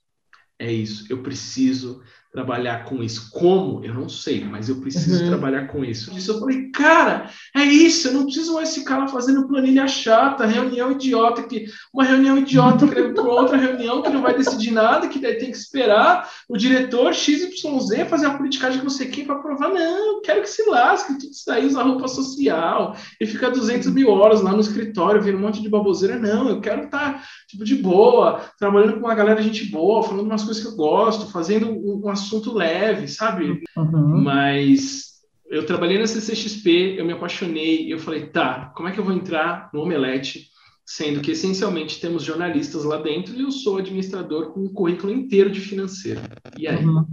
[0.58, 2.02] É isso, eu preciso
[2.36, 3.30] trabalhar com isso.
[3.30, 3.82] Como?
[3.82, 5.30] Eu não sei, mas eu preciso uhum.
[5.30, 6.14] trabalhar com isso.
[6.14, 10.44] Isso eu falei, cara, é isso, eu não preciso mais ficar lá fazendo planilha chata,
[10.44, 15.08] reunião idiota, que uma reunião idiota que para outra reunião que não vai decidir nada,
[15.08, 19.36] que daí tem que esperar o diretor XYZ fazer a politicagem que você quer para
[19.36, 19.70] provar.
[19.70, 24.10] Não, quero que se lasque, tudo isso aí, usar roupa social e ficar 200 mil
[24.10, 26.18] horas lá no escritório, vendo um monte de baboseira.
[26.18, 30.26] Não, eu quero estar, tá, tipo, de boa, trabalhando com uma galera gente boa, falando
[30.26, 33.62] umas coisas que eu gosto, fazendo um, um assunto leve, sabe?
[33.76, 34.22] Uhum.
[34.22, 35.16] Mas
[35.48, 39.14] eu trabalhei na CCXP, eu me apaixonei, eu falei, tá, como é que eu vou
[39.14, 40.50] entrar no Omelete?
[40.84, 45.50] Sendo que essencialmente temos jornalistas lá dentro e eu sou administrador com um currículo inteiro
[45.50, 46.20] de financeiro.
[46.56, 46.84] E aí?
[46.84, 47.06] Uhum.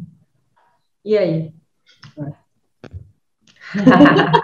[1.03, 1.51] E aí?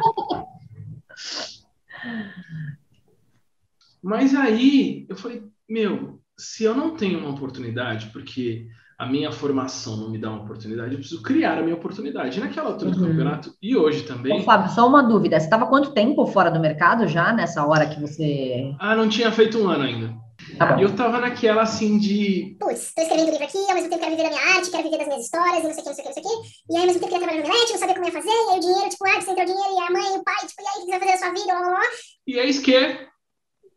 [4.01, 9.95] Mas aí eu falei, meu, se eu não tenho uma oportunidade, porque a minha formação
[9.95, 12.37] não me dá uma oportunidade, eu preciso criar a minha oportunidade.
[12.37, 12.97] E naquela altura uhum.
[12.97, 14.41] do campeonato, e hoje também.
[14.41, 17.87] Ô, Fábio, só uma dúvida: você estava quanto tempo fora do mercado já nessa hora
[17.87, 18.75] que você.
[18.79, 20.29] Ah, não tinha feito um ano ainda.
[20.57, 22.57] Tá e eu tava naquela assim de.
[22.59, 24.97] Putz, tô escrevendo livro aqui, ao mesmo tempo quero viver da minha arte, quero viver
[24.97, 26.27] das minhas histórias, e não sei o que, não sei o que, não sei o
[26.27, 26.49] que.
[26.69, 28.49] E aí, ao mesmo tempo, queria trabalhar no Melete, não sabia como ia fazer, e
[28.49, 30.47] aí o dinheiro, tipo, ah, precisa entrar o dinheiro, e a mãe, e o pai,
[30.47, 31.87] tipo, e aí, o que você vai fazer da sua vida, blá blá blá.
[32.27, 33.09] E eis que.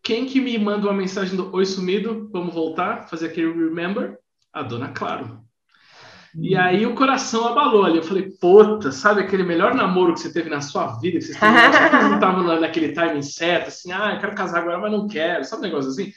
[0.02, 2.28] Quem que me manda uma mensagem do Oi Sumido?
[2.32, 4.18] Vamos voltar, fazer aquele remember?
[4.52, 5.40] A dona Claro.
[6.34, 7.98] E aí o coração abalou ali.
[7.98, 11.18] Eu falei, puta, sabe aquele melhor namoro que você teve na sua vida?
[11.18, 15.06] Que vocês não estavam naquele timing certo, assim, ah, eu quero casar agora, mas não
[15.06, 16.10] quero, sabe um negócio assim?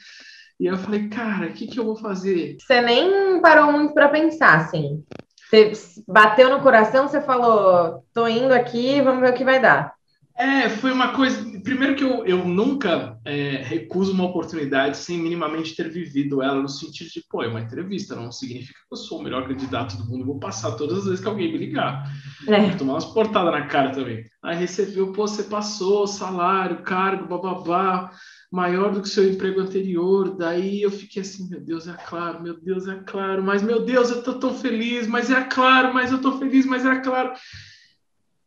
[0.58, 2.56] E eu falei, cara, o que, que eu vou fazer?
[2.58, 5.04] Você nem parou muito para pensar, assim.
[5.48, 5.70] Você
[6.08, 9.95] bateu no coração, você falou, tô indo aqui, vamos ver o que vai dar.
[10.38, 11.42] É, foi uma coisa.
[11.60, 16.68] Primeiro que eu, eu nunca é, recuso uma oportunidade sem minimamente ter vivido ela, no
[16.68, 20.04] sentido de, pô, é uma entrevista, não significa que eu sou o melhor candidato do
[20.04, 22.12] mundo, eu vou passar todas as vezes que alguém me ligar.
[22.46, 22.60] É.
[22.60, 24.24] Vou tomar umas portadas na cara também.
[24.42, 28.10] Aí recebeu, pô, você passou, salário, cargo, bababá,
[28.52, 30.36] maior do que seu emprego anterior.
[30.36, 34.10] Daí eu fiquei assim, meu Deus, é claro, meu Deus, é claro, mas meu Deus,
[34.10, 37.32] eu tô tão feliz, mas é claro, mas eu tô feliz, mas é claro.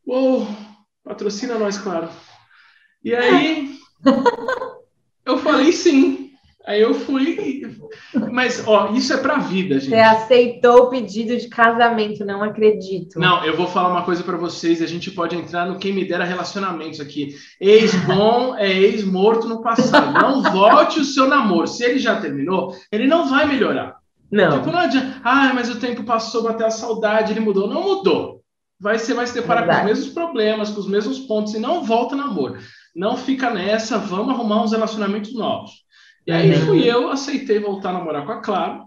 [0.05, 0.68] Uou!
[1.09, 2.07] Patrocina nós, claro.
[3.03, 3.75] E aí
[5.25, 6.29] eu falei sim.
[6.67, 7.65] Aí eu fui,
[8.31, 9.89] mas ó, isso é para vida, gente.
[9.89, 13.19] Você aceitou o pedido de casamento, não acredito.
[13.19, 16.05] Não, eu vou falar uma coisa para vocês, a gente pode entrar no quem me
[16.05, 17.35] dera relacionamentos aqui.
[17.59, 20.13] Ex bom é ex morto no passado.
[20.13, 21.65] Não volte o seu namoro.
[21.65, 23.95] Se ele já terminou, ele não vai melhorar.
[24.31, 24.59] Não.
[24.59, 25.21] Tipo, não adianta.
[25.23, 27.67] Ah, mas o tempo passou, bateu a saudade, ele mudou.
[27.67, 28.38] Não mudou
[28.79, 29.79] vai, você vai se deparar Verdade.
[29.79, 32.57] com os mesmos problemas, com os mesmos pontos, e não volta namoro.
[32.95, 35.83] Não fica nessa, vamos arrumar uns relacionamentos novos.
[36.25, 36.65] E aí uhum.
[36.65, 38.83] fui eu, aceitei voltar a namorar com a Clara.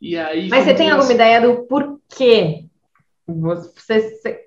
[0.00, 0.48] E aí.
[0.48, 2.64] Mas você tem alguma assim, ideia do porquê?
[3.26, 4.46] Você, você,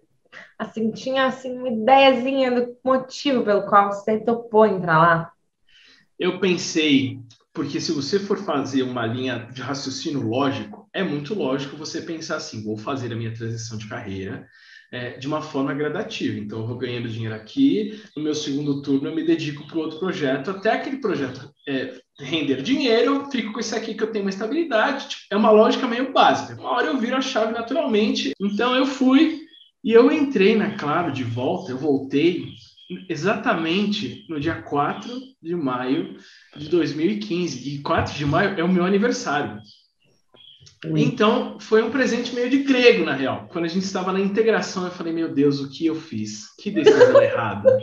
[0.57, 5.31] assim, tinha assim, uma ideiazinha do motivo pelo qual você topou entrar lá?
[6.19, 7.19] Eu pensei,
[7.57, 12.35] porque se você for fazer uma linha de raciocínio lógico, é muito lógico você pensar
[12.35, 14.47] assim: vou fazer a minha transição de carreira
[14.91, 16.37] é, de uma forma gradativa.
[16.37, 19.97] Então, eu vou ganhando dinheiro aqui, no meu segundo turno eu me dedico para outro
[19.97, 24.25] projeto, até aquele projeto é, render dinheiro, eu fico com esse aqui que eu tenho
[24.25, 25.09] uma estabilidade.
[25.09, 26.61] Tipo, é uma lógica meio básica.
[26.61, 28.33] Uma hora eu viro a chave naturalmente.
[28.39, 29.47] Então, eu fui
[29.83, 32.53] e eu entrei na Claro de volta, eu voltei
[33.09, 36.17] exatamente no dia 4 de maio
[36.55, 37.75] de 2015.
[37.75, 39.59] E 4 de maio é o meu aniversário.
[40.85, 43.47] Então, foi um presente meio de grego, na real.
[43.51, 46.53] Quando a gente estava na integração, eu falei, meu Deus, o que eu fiz?
[46.59, 47.77] Que decisão errada.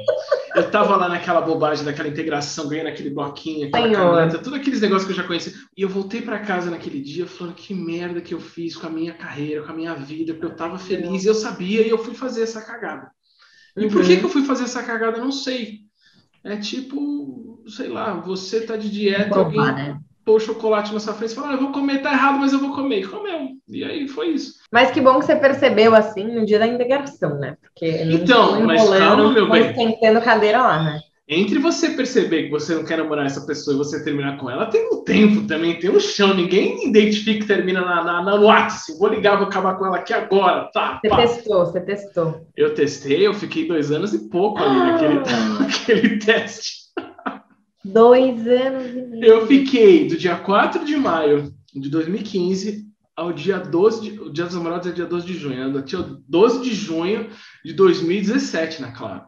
[0.55, 5.07] Eu estava lá naquela bobagem daquela integração, ganhando aquele bloquinho, aquela caneta, tudo aqueles negócios
[5.07, 5.53] que eu já conhecia.
[5.77, 8.91] E eu voltei para casa naquele dia falando, que merda que eu fiz com a
[8.91, 11.99] minha carreira, com a minha vida, porque eu estava feliz, e eu sabia, e eu
[11.99, 13.11] fui fazer essa cagada.
[13.77, 14.19] E por que, uhum.
[14.21, 15.19] que eu fui fazer essa cagada?
[15.19, 15.81] Eu não sei.
[16.43, 19.37] É tipo, sei lá, você tá de dieta.
[19.37, 19.61] Alguém...
[19.61, 19.99] né?
[20.25, 22.59] pôr chocolate na sua frente e falar, ah, eu vou comer, tá errado, mas eu
[22.59, 23.01] vou comer.
[23.01, 23.51] E comeu.
[23.69, 24.55] E aí foi isso.
[24.73, 27.57] Mas que bom que você percebeu assim no dia da integração, né?
[27.61, 29.71] Porque então, mas calma, meu bem.
[29.71, 31.01] Esquentando cadeira lá, né?
[31.27, 34.67] Entre você perceber que você não quer namorar essa pessoa e você terminar com ela,
[34.67, 36.35] tem um tempo também, tem um chão.
[36.35, 38.75] Ninguém identifica que termina na, na, na WhatsApp.
[38.75, 40.71] Assim, vou ligar, vou acabar com ela aqui agora.
[40.71, 41.17] Tá, você pá.
[41.17, 42.47] testou, você testou.
[42.55, 44.85] Eu testei, eu fiquei dois anos e pouco ali ah.
[44.85, 45.21] naquele,
[45.61, 46.85] naquele teste.
[47.83, 49.25] Dois anos e meio.
[49.25, 52.85] Eu fiquei do dia 4 de maio de 2015
[53.17, 55.83] ao dia 12 de, o dia dos namorados é dia 12 de junho, né?
[55.83, 57.31] dia 12 de junho
[57.65, 59.23] de 2017 na Claro.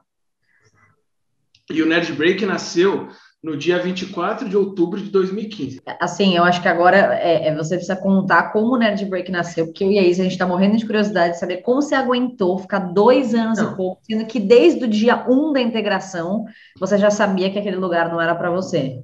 [1.71, 3.09] E o Nerd Break nasceu
[3.43, 5.81] no dia 24 de outubro de 2015.
[6.01, 9.67] Assim, eu acho que agora é, é, você precisa contar como o Nerd Break nasceu,
[9.67, 11.95] porque eu e a Isa, a gente está morrendo de curiosidade de saber como você
[11.95, 13.73] aguentou ficar dois anos não.
[13.73, 16.45] e pouco, sendo que desde o dia um da integração,
[16.79, 19.01] você já sabia que aquele lugar não era para você.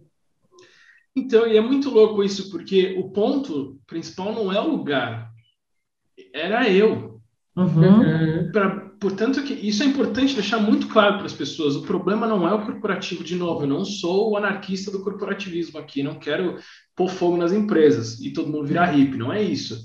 [1.14, 5.30] Então, e é muito louco isso, porque o ponto principal não é o lugar,
[6.34, 7.20] era eu.
[7.54, 8.50] Uhum.
[8.50, 11.74] Pra, portanto, que isso é importante deixar muito claro para as pessoas.
[11.74, 13.64] O problema não é o corporativo, de novo.
[13.64, 16.04] Eu não sou o anarquista do corporativismo aqui.
[16.04, 16.56] Não quero
[16.94, 19.18] pôr fogo nas empresas e todo mundo virar hippie.
[19.18, 19.84] Não é isso.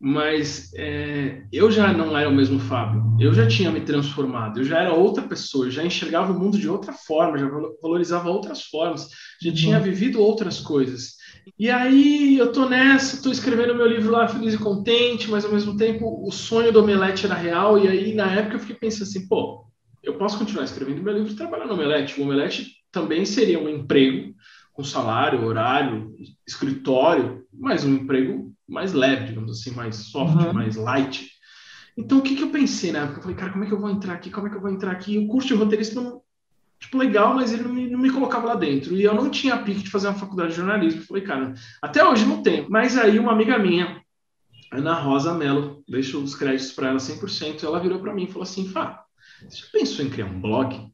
[0.00, 3.02] Mas é, eu já não era o mesmo Fábio.
[3.18, 4.60] Eu já tinha me transformado.
[4.60, 5.66] Eu já era outra pessoa.
[5.66, 7.36] Eu já enxergava o mundo de outra forma.
[7.36, 7.48] Já
[7.82, 9.08] valorizava outras formas.
[9.42, 9.56] Já uhum.
[9.56, 11.14] tinha vivido outras coisas.
[11.58, 15.52] E aí eu tô nessa, tô escrevendo meu livro lá feliz e contente, mas ao
[15.52, 17.78] mesmo tempo o sonho do Omelete era real.
[17.78, 19.66] E aí na época eu fiquei pensando assim, pô,
[20.02, 22.20] eu posso continuar escrevendo meu livro e trabalhar no Omelete.
[22.20, 24.34] O Omelete também seria um emprego
[24.72, 26.14] com salário, horário,
[26.46, 30.52] escritório, mas um emprego mais leve, digamos assim, mais soft, uhum.
[30.52, 31.30] mais light.
[31.96, 33.18] Então, o que, que eu pensei na época?
[33.18, 34.30] Eu falei, cara, como é que eu vou entrar aqui?
[34.30, 35.16] Como é que eu vou entrar aqui?
[35.18, 36.20] O curso de roteirista não,
[36.84, 38.94] tipo, legal, mas ele não me, não me colocava lá dentro.
[38.96, 41.00] E eu não tinha pique de fazer uma faculdade de jornalismo.
[41.00, 42.68] Eu falei, cara, até hoje não tenho.
[42.70, 44.00] Mas aí uma amiga minha,
[44.72, 48.42] Ana Rosa Mello, deixo os créditos para ela 100%, ela virou para mim e falou
[48.42, 49.04] assim, Fá,
[49.40, 50.74] você já pensou em criar um blog?
[50.74, 50.90] Eu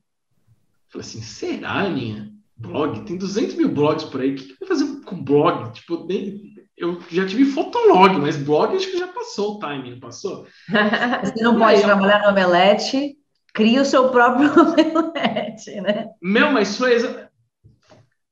[0.91, 2.31] falei assim, será, Aninha?
[2.57, 3.05] Blog?
[3.05, 4.33] Tem 200 mil blogs por aí.
[4.33, 5.73] O que, vou fazer com blog?
[5.73, 10.01] Tipo, nem, eu já tive fotolog, mas blog acho que já passou o time, não
[10.01, 10.47] passou?
[11.25, 13.17] Você não pode trabalhar no Omelete
[13.53, 16.09] cria o seu próprio omelete, né?
[16.21, 17.31] Meu, mas foi exa...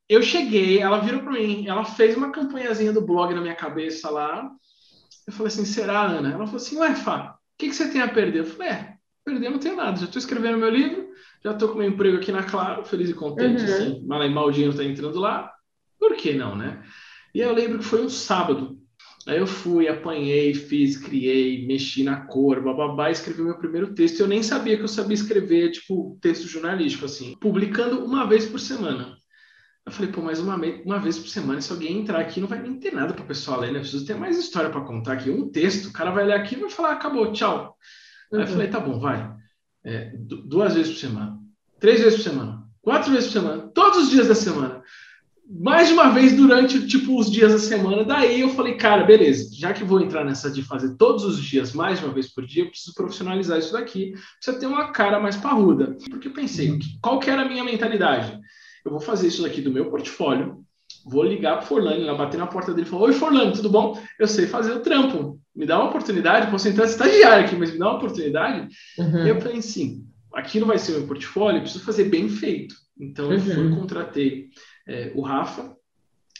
[0.08, 4.08] Eu cheguei, ela virou para mim, ela fez uma campanhazinha do blog na minha cabeça
[4.08, 4.50] lá.
[5.26, 6.32] Eu falei assim, será, Ana?
[6.32, 8.38] Ela falou assim, ué, Fá, o que, que você tem a perder?
[8.38, 11.08] Eu falei, é, perder não tenho nada, já estou escrevendo meu livro,
[11.44, 13.68] já estou com meu emprego aqui na Claro, feliz e contente, uhum.
[13.68, 15.52] assim, mal e mal o dinheiro está entrando lá,
[15.98, 16.82] por que não, né?
[17.34, 18.78] E eu lembro que foi um sábado,
[19.26, 24.20] Aí eu fui, apanhei, fiz, criei, mexi na cor, bababá, escrevi meu primeiro texto.
[24.20, 28.58] Eu nem sabia que eu sabia escrever, tipo, texto jornalístico, assim, publicando uma vez por
[28.58, 29.16] semana.
[29.84, 32.60] Eu falei, pô, mas uma, uma vez por semana, se alguém entrar aqui, não vai
[32.60, 33.80] nem ter nada para o pessoal ler, né?
[33.80, 35.30] Preciso ter mais história para contar aqui.
[35.30, 37.76] Um texto, o cara vai ler aqui e vai falar, acabou, tchau.
[38.30, 38.38] Uhum.
[38.38, 39.34] Aí eu falei, tá bom, vai.
[39.84, 41.38] É, duas vezes por semana,
[41.80, 44.82] três vezes por semana, quatro vezes por semana, todos os dias da semana
[45.50, 48.04] mais de uma vez durante tipo os dias da semana.
[48.04, 51.72] Daí eu falei, cara, beleza, já que vou entrar nessa de fazer todos os dias,
[51.72, 55.18] mais de uma vez por dia, eu preciso profissionalizar isso daqui, precisa ter uma cara
[55.18, 55.96] mais parruda.
[56.10, 58.38] Porque eu pensei, qual que era a minha mentalidade?
[58.84, 60.64] Eu vou fazer isso daqui do meu portfólio,
[61.06, 64.00] vou ligar pro Forlani, lá bater na porta dele e falar: Oi, Forlani, tudo bom?
[64.18, 65.40] Eu sei fazer o trampo.
[65.54, 68.68] Me dá uma oportunidade, posso entrar estagiário aqui, mas me dá uma oportunidade.
[68.98, 69.26] Uhum.
[69.26, 72.74] E eu falei assim: aqui não vai ser o meu portfólio, preciso fazer bem feito.
[73.00, 73.80] Então eu fui, uhum.
[73.80, 74.48] contratei
[74.88, 75.76] é, o Rafa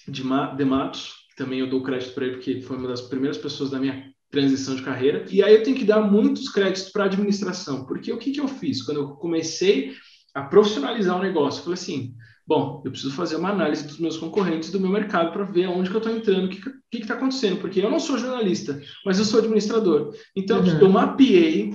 [0.08, 3.02] de, Ma de Matos, que também eu dou crédito para ele, porque foi uma das
[3.02, 5.24] primeiras pessoas da minha transição de carreira.
[5.30, 8.40] E aí eu tenho que dar muitos créditos para a administração, porque o que, que
[8.40, 8.82] eu fiz?
[8.82, 9.94] Quando eu comecei
[10.34, 12.14] a profissionalizar o negócio, eu falei assim,
[12.46, 15.90] bom, eu preciso fazer uma análise dos meus concorrentes do meu mercado para ver onde
[15.90, 19.24] que eu estou entrando, o que está acontecendo, porque eu não sou jornalista, mas eu
[19.24, 20.14] sou administrador.
[20.34, 20.78] Então, uhum.
[20.80, 21.74] eu mapeei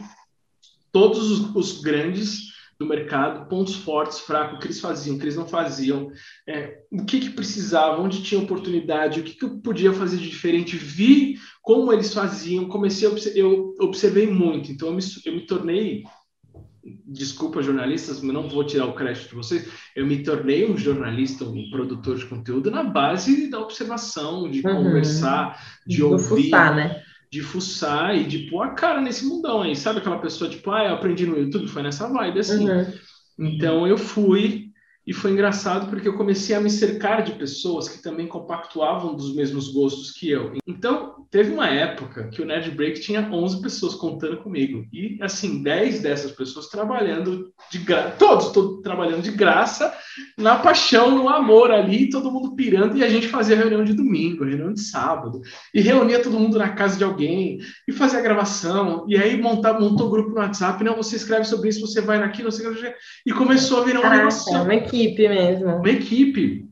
[0.91, 5.25] todos os, os grandes do mercado, pontos fortes, fracos, o que eles faziam, o que
[5.25, 6.11] eles não faziam,
[6.47, 10.29] é, o que, que precisava, onde tinha oportunidade, o que, que eu podia fazer de
[10.29, 15.45] diferente, vi como eles faziam, comecei a eu observei muito, então eu me, eu me
[15.45, 16.03] tornei
[17.05, 21.45] desculpa jornalistas, mas não vou tirar o crédito de vocês, eu me tornei um jornalista,
[21.45, 24.83] um produtor de conteúdo na base da observação, de uhum.
[24.83, 25.57] conversar,
[25.87, 26.43] de, ouvir.
[26.43, 27.01] Fuçar, né?
[27.33, 29.75] De fuçar e de pôr a cara nesse mundão aí.
[29.75, 31.67] Sabe aquela pessoa, tipo, ah, eu aprendi no YouTube?
[31.67, 32.69] Foi nessa vibe, assim.
[32.69, 32.93] Uhum.
[33.39, 34.67] Então eu fui
[35.05, 39.35] E foi engraçado porque eu comecei a me cercar de pessoas que também compactuavam dos
[39.35, 40.53] mesmos gostos que eu.
[40.65, 44.85] Então, teve uma época que o Nerd Break tinha 11 pessoas contando comigo.
[44.93, 49.93] E, assim, 10 dessas pessoas trabalhando de graça, todos, todos trabalhando de graça,
[50.37, 52.97] na paixão, no amor ali, todo mundo pirando.
[52.97, 55.41] E a gente fazia reunião de domingo, reunião de sábado.
[55.73, 57.59] E reunia todo mundo na casa de alguém.
[57.87, 59.05] E fazia gravação.
[59.09, 60.81] E aí montava, montou grupo no WhatsApp.
[60.81, 62.63] Não, você escreve sobre isso, você vai naquilo, você...
[63.25, 64.53] E começou a virar um negócio
[64.93, 65.67] equipe mesmo.
[65.67, 66.69] Uma equipe.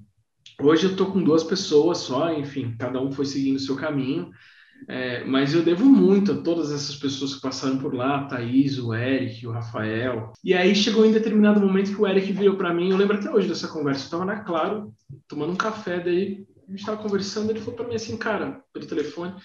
[0.62, 4.32] Hoje eu tô com duas pessoas só, enfim, cada um foi seguindo o seu caminho.
[4.88, 8.80] É, mas eu devo muito a todas essas pessoas que passaram por lá, a Thaís,
[8.80, 10.34] o Eric, o Rafael.
[10.44, 13.32] E aí chegou em determinado momento que o Eric virou para mim, eu lembro até
[13.32, 14.92] hoje dessa conversa, eu estava na Claro,
[15.28, 18.88] tomando um café, daí a gente estava conversando, ele falou para mim assim, cara, pelo
[18.88, 19.36] telefone,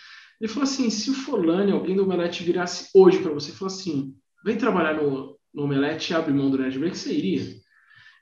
[0.41, 4.15] ele falou assim, se o Forlane, alguém do Omelete virasse hoje para você, falou assim,
[4.43, 7.65] vem trabalhar no, no Omelete e abre mão do Nerd Break, você iria?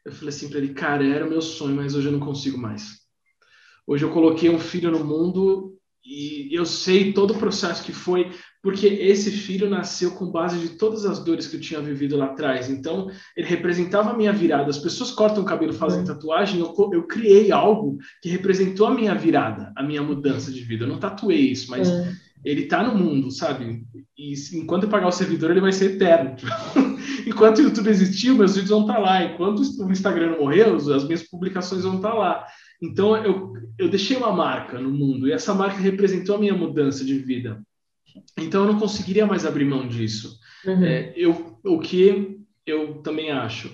[0.05, 2.59] Eu falei assim para ele, cara, era o meu sonho, mas hoje eu não consigo
[2.59, 3.05] mais.
[3.87, 8.31] Hoje eu coloquei um filho no mundo e eu sei todo o processo que foi,
[8.63, 12.27] porque esse filho nasceu com base de todas as dores que eu tinha vivido lá
[12.27, 12.69] atrás.
[12.69, 14.69] Então, ele representava a minha virada.
[14.69, 16.07] As pessoas cortam o cabelo, fazem uhum.
[16.07, 16.61] tatuagem.
[16.61, 20.85] Eu, eu criei algo que representou a minha virada, a minha mudança de vida.
[20.85, 22.13] Eu não tatuei isso, mas uhum.
[22.45, 23.85] Ele tá no mundo, sabe?
[24.17, 26.37] E enquanto eu pagar o servidor, ele vai ser eterno.
[27.27, 29.25] enquanto o YouTube existiu, meus vídeos vão estar tá lá.
[29.25, 32.47] Enquanto o Instagram não morreu, as minhas publicações vão estar tá lá.
[32.83, 37.05] Então, eu, eu deixei uma marca no mundo e essa marca representou a minha mudança
[37.05, 37.63] de vida.
[38.39, 40.39] Então, eu não conseguiria mais abrir mão disso.
[40.67, 40.85] Uhum.
[40.85, 43.71] É, eu, o que eu também acho,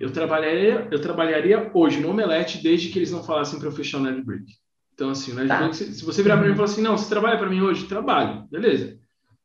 [0.00, 4.00] eu trabalharia, eu trabalharia hoje no Omelete desde que eles não falassem para eu fechar
[4.00, 4.52] o.
[4.94, 5.72] Então, assim, o Netbrick, tá.
[5.72, 7.86] se, se, você virar para mim e falar assim, não, você trabalha para mim hoje?
[7.86, 8.96] Trabalho, beleza.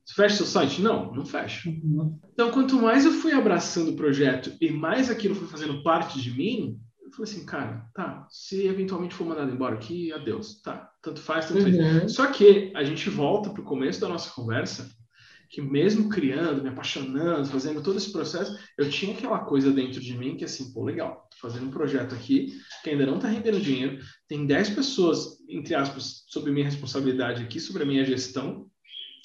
[0.06, 0.82] Você fecha seu site?
[0.82, 1.70] Não, não fecha.
[1.70, 2.18] Uhum.
[2.34, 6.32] Então, quanto mais eu fui abraçando o projeto e mais aquilo foi fazendo parte de
[6.32, 11.20] mim, eu falei assim, cara, tá, se eventualmente for mandado embora aqui, adeus, tá, tanto
[11.20, 12.00] faz, tanto uhum.
[12.00, 12.14] faz.
[12.14, 14.90] Só que a gente volta para o começo da nossa conversa,
[15.50, 20.16] que mesmo criando, me apaixonando, fazendo todo esse processo, eu tinha aquela coisa dentro de
[20.16, 24.00] mim que assim, pô, legal, fazendo um projeto aqui que ainda não está rendendo dinheiro,
[24.28, 28.70] tem 10 pessoas, entre aspas, sob minha responsabilidade aqui, sobre a minha gestão,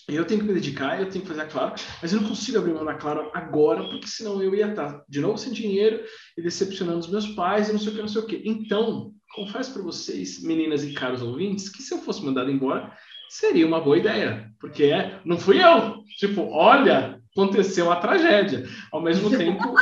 [0.07, 2.59] eu tenho que me dedicar, eu tenho que fazer a Claro, mas eu não consigo
[2.59, 6.05] abrir mão da Claro agora, porque senão eu ia estar de novo sem dinheiro
[6.37, 8.43] e decepcionando os meus pais e não sei o que, não sei o que.
[8.45, 12.95] Então, confesso para vocês, meninas e caros ouvintes, que se eu fosse mandado embora,
[13.29, 16.03] seria uma boa ideia, porque é, não fui eu.
[16.19, 18.65] Tipo, olha, aconteceu uma tragédia.
[18.93, 19.75] Ao mesmo tempo,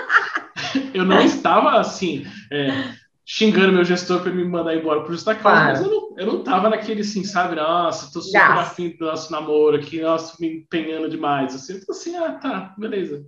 [0.94, 2.24] eu não estava assim.
[2.50, 2.92] É,
[3.24, 5.68] xingando meu gestor para me mandar embora por justa causa, claro.
[5.68, 9.30] mas eu não, eu não tava naquele assim, sabe, nossa, tô super afim do nosso
[9.30, 13.24] namoro aqui, nossa, me empenhando demais, assim, eu tô assim, ah, tá, beleza.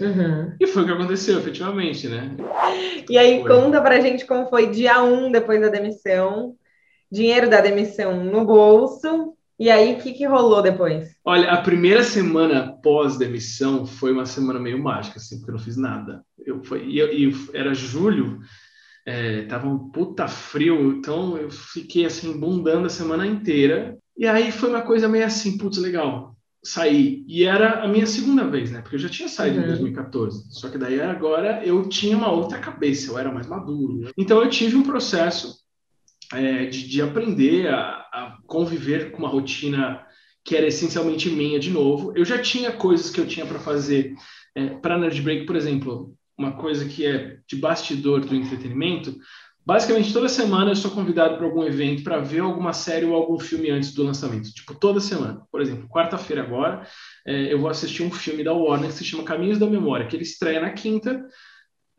[0.00, 0.54] Uhum.
[0.58, 2.34] E foi o que aconteceu, efetivamente, né?
[3.08, 3.50] E aí, foi.
[3.50, 6.54] conta pra gente como foi dia 1 um depois da demissão,
[7.10, 11.14] dinheiro da demissão no bolso, e aí, o que, que rolou depois?
[11.22, 15.76] Olha, a primeira semana pós-demissão foi uma semana meio mágica, assim, porque eu não fiz
[15.76, 16.24] nada.
[16.38, 18.40] Eu, foi, e, e era julho,
[19.04, 23.98] é, tava um puta frio, então eu fiquei assim, bundando a semana inteira.
[24.16, 27.22] E aí foi uma coisa meio assim, putz, legal, saí.
[27.28, 28.80] E era a minha segunda vez, né?
[28.80, 29.64] Porque eu já tinha saído uhum.
[29.64, 30.46] em 2014.
[30.48, 34.10] Só que daí agora eu tinha uma outra cabeça, eu era mais maduro.
[34.16, 35.59] Então eu tive um processo
[36.32, 37.80] é, de, de, aprender a,
[38.12, 40.04] a, conviver com uma rotina
[40.44, 42.12] que era essencialmente minha de novo.
[42.16, 44.14] Eu já tinha coisas que eu tinha para fazer.
[44.54, 49.14] É, para Nerd Break, por exemplo, uma coisa que é de bastidor do entretenimento,
[49.64, 53.38] basicamente toda semana eu sou convidado para algum evento para ver alguma série ou algum
[53.38, 54.52] filme antes do lançamento.
[54.52, 55.42] Tipo, toda semana.
[55.52, 56.86] Por exemplo, quarta-feira agora,
[57.26, 60.16] é, eu vou assistir um filme da Warner que se chama Caminhos da Memória, que
[60.16, 61.24] ele estreia na quinta.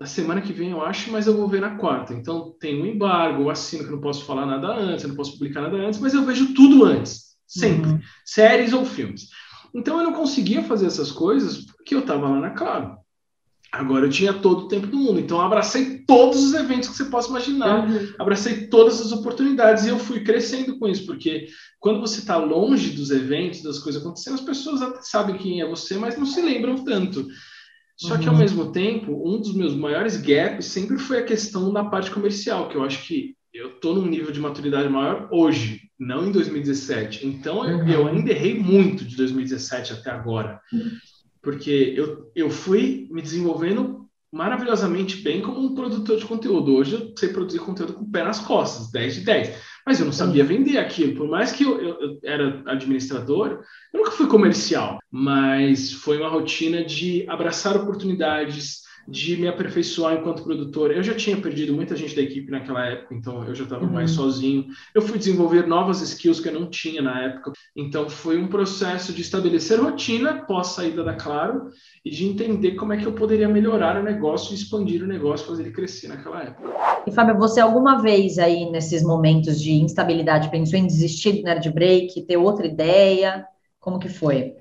[0.01, 2.11] Na semana que vem eu acho, mas eu vou ver na quarta.
[2.11, 5.15] Então tem um embargo, eu assino que eu não posso falar nada antes, eu não
[5.15, 7.91] posso publicar nada antes, mas eu vejo tudo antes, sempre.
[7.91, 7.99] Uhum.
[8.25, 9.27] Séries ou filmes.
[9.75, 12.97] Então eu não conseguia fazer essas coisas porque eu estava lá na Claro.
[13.71, 17.05] Agora eu tinha todo o tempo do mundo, então abracei todos os eventos que você
[17.05, 18.13] possa imaginar, uhum.
[18.17, 21.45] abracei todas as oportunidades e eu fui crescendo com isso, porque
[21.79, 25.69] quando você está longe dos eventos, das coisas acontecendo, as pessoas até sabem quem é
[25.69, 27.27] você, mas não se lembram tanto.
[27.97, 28.19] Só uhum.
[28.19, 28.39] que ao uhum.
[28.39, 32.75] mesmo tempo, um dos meus maiores gaps sempre foi a questão da parte comercial, que
[32.75, 37.27] eu acho que eu estou num nível de maturidade maior hoje, não em 2017.
[37.27, 37.88] Então uhum.
[37.88, 40.60] eu, eu ainda errei muito de 2017 até agora.
[40.73, 40.89] Uhum
[41.41, 46.74] porque eu, eu fui me desenvolvendo maravilhosamente bem como um produtor de conteúdo.
[46.74, 49.57] Hoje eu sei produzir conteúdo com o pé nas costas, 10 de 10.
[49.86, 51.15] Mas eu não sabia vender aquilo.
[51.15, 53.63] Por mais que eu, eu, eu, era administrador,
[53.93, 54.99] eu nunca fui comercial.
[55.09, 58.82] Mas foi uma rotina de abraçar oportunidades,
[59.12, 60.89] de me aperfeiçoar enquanto produtor.
[60.89, 63.91] Eu já tinha perdido muita gente da equipe naquela época, então eu já estava uhum.
[63.91, 64.68] mais sozinho.
[64.95, 67.51] Eu fui desenvolver novas skills que eu não tinha na época.
[67.76, 71.72] Então foi um processo de estabelecer rotina pós saída da Claro
[72.05, 75.64] e de entender como é que eu poderia melhorar o negócio, expandir o negócio, fazer
[75.64, 76.70] ele crescer naquela época.
[77.05, 81.70] E Fábio, você alguma vez aí nesses momentos de instabilidade pensou em desistir do Nerd
[81.70, 83.45] Break, ter outra ideia?
[83.78, 84.55] Como que foi?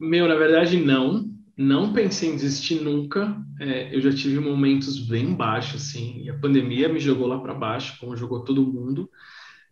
[0.00, 3.36] Meu, na verdade não não pensei em desistir nunca.
[3.58, 7.54] É, eu já tive momentos bem baixos, assim, e a pandemia me jogou lá para
[7.54, 9.08] baixo, como jogou todo mundo.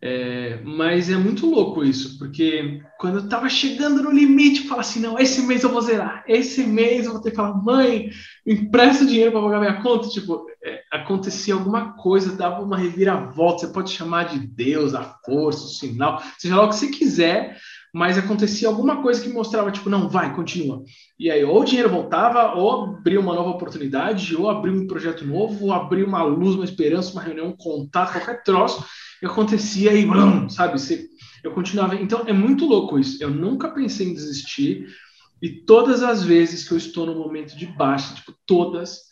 [0.01, 4.99] É, mas é muito louco isso, porque quando eu tava chegando no limite, eu assim:
[4.99, 8.09] não, esse mês eu vou zerar, esse mês eu vou ter que falar, mãe,
[8.45, 10.09] empresta dinheiro para pagar minha conta.
[10.09, 13.65] Tipo, é, acontecia alguma coisa, dava uma reviravolta.
[13.65, 17.57] Você pode chamar de Deus, a força, o sinal, seja lá o que você quiser,
[17.95, 20.83] mas acontecia alguma coisa que mostrava, tipo, não, vai, continua.
[21.17, 25.25] E aí, ou o dinheiro voltava, ou abriu uma nova oportunidade, ou abriu um projeto
[25.25, 28.83] novo, ou abriu uma luz, uma esperança, uma reunião, um contato, qualquer troço,
[29.23, 31.05] e acontecia e, blum, sabe, você,
[31.41, 31.95] eu continuava.
[31.95, 33.23] Então, é muito louco isso.
[33.23, 34.87] Eu nunca pensei em desistir,
[35.41, 39.03] e todas as vezes que eu estou no momento de baixa, tipo, todas,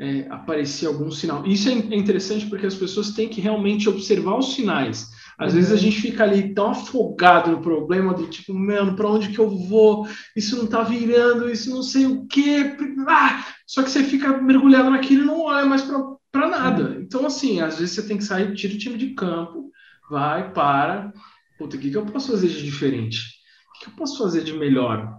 [0.00, 1.46] é, aparecia algum sinal.
[1.46, 5.58] Isso é interessante porque as pessoas têm que realmente observar os sinais às uhum.
[5.58, 9.38] vezes a gente fica ali tão afogado no problema do tipo, mano, para onde que
[9.38, 10.06] eu vou?
[10.36, 12.76] Isso não tá virando, isso não sei o quê.
[13.08, 13.44] Ah!
[13.66, 15.82] Só que você fica mergulhado naquilo e não olha mais
[16.30, 16.90] para nada.
[16.90, 17.00] Uhum.
[17.00, 19.70] Então, assim, às vezes você tem que sair, tira o time de campo,
[20.10, 21.12] vai, para.
[21.58, 23.20] Puta, o que, que eu posso fazer de diferente?
[23.68, 25.12] O que, que eu posso fazer de melhor?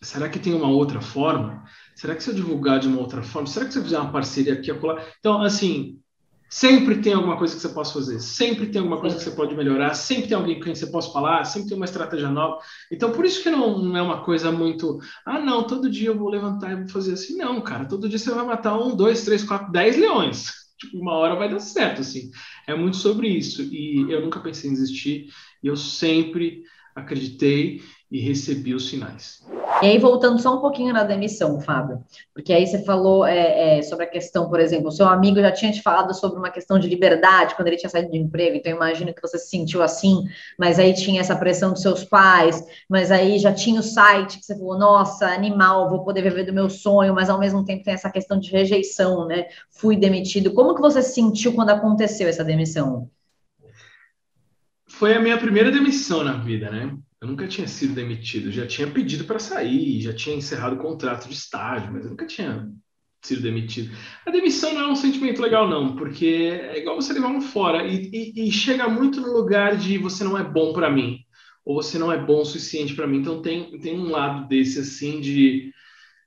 [0.00, 1.64] Será que tem uma outra forma?
[1.96, 3.48] Será que se eu divulgar de uma outra forma?
[3.48, 5.04] Será que se eu fizer uma parceria aqui, acolá?
[5.18, 5.97] Então, assim,
[6.50, 9.54] Sempre tem alguma coisa que você possa fazer, sempre tem alguma coisa que você pode
[9.54, 12.58] melhorar, sempre tem alguém com quem você possa falar, sempre tem uma estratégia nova.
[12.90, 16.16] Então, por isso que não, não é uma coisa muito, ah, não, todo dia eu
[16.16, 17.36] vou levantar e vou fazer assim.
[17.36, 20.46] Não, cara, todo dia você vai matar um, dois, três, quatro, dez leões.
[20.78, 22.30] Tipo, uma hora vai dar certo, assim.
[22.64, 23.62] É muito sobre isso.
[23.62, 25.26] E eu nunca pensei em desistir,
[25.60, 26.62] e eu sempre
[26.94, 29.42] acreditei e recebi os sinais.
[29.80, 32.04] E aí, voltando só um pouquinho na demissão, Fábio,
[32.34, 35.52] porque aí você falou é, é, sobre a questão, por exemplo, o seu amigo já
[35.52, 38.72] tinha te falado sobre uma questão de liberdade quando ele tinha saído de emprego, então
[38.72, 40.24] imagino que você se sentiu assim,
[40.58, 44.46] mas aí tinha essa pressão dos seus pais, mas aí já tinha o site que
[44.46, 47.94] você falou, nossa, animal, vou poder viver do meu sonho, mas ao mesmo tempo tem
[47.94, 49.46] essa questão de rejeição, né?
[49.70, 50.52] Fui demitido.
[50.52, 53.08] Como que você se sentiu quando aconteceu essa demissão?
[54.88, 56.98] Foi a minha primeira demissão na vida, né?
[57.20, 61.28] Eu nunca tinha sido demitido, já tinha pedido para sair, já tinha encerrado o contrato
[61.28, 62.70] de estágio, mas eu nunca tinha
[63.22, 63.94] sido demitido.
[64.24, 67.84] A demissão não é um sentimento legal, não, porque é igual você levar um fora
[67.84, 71.18] e, e, e chega muito no lugar de você não é bom para mim,
[71.64, 73.18] ou você não é bom o suficiente para mim.
[73.18, 75.72] Então tem, tem um lado desse assim de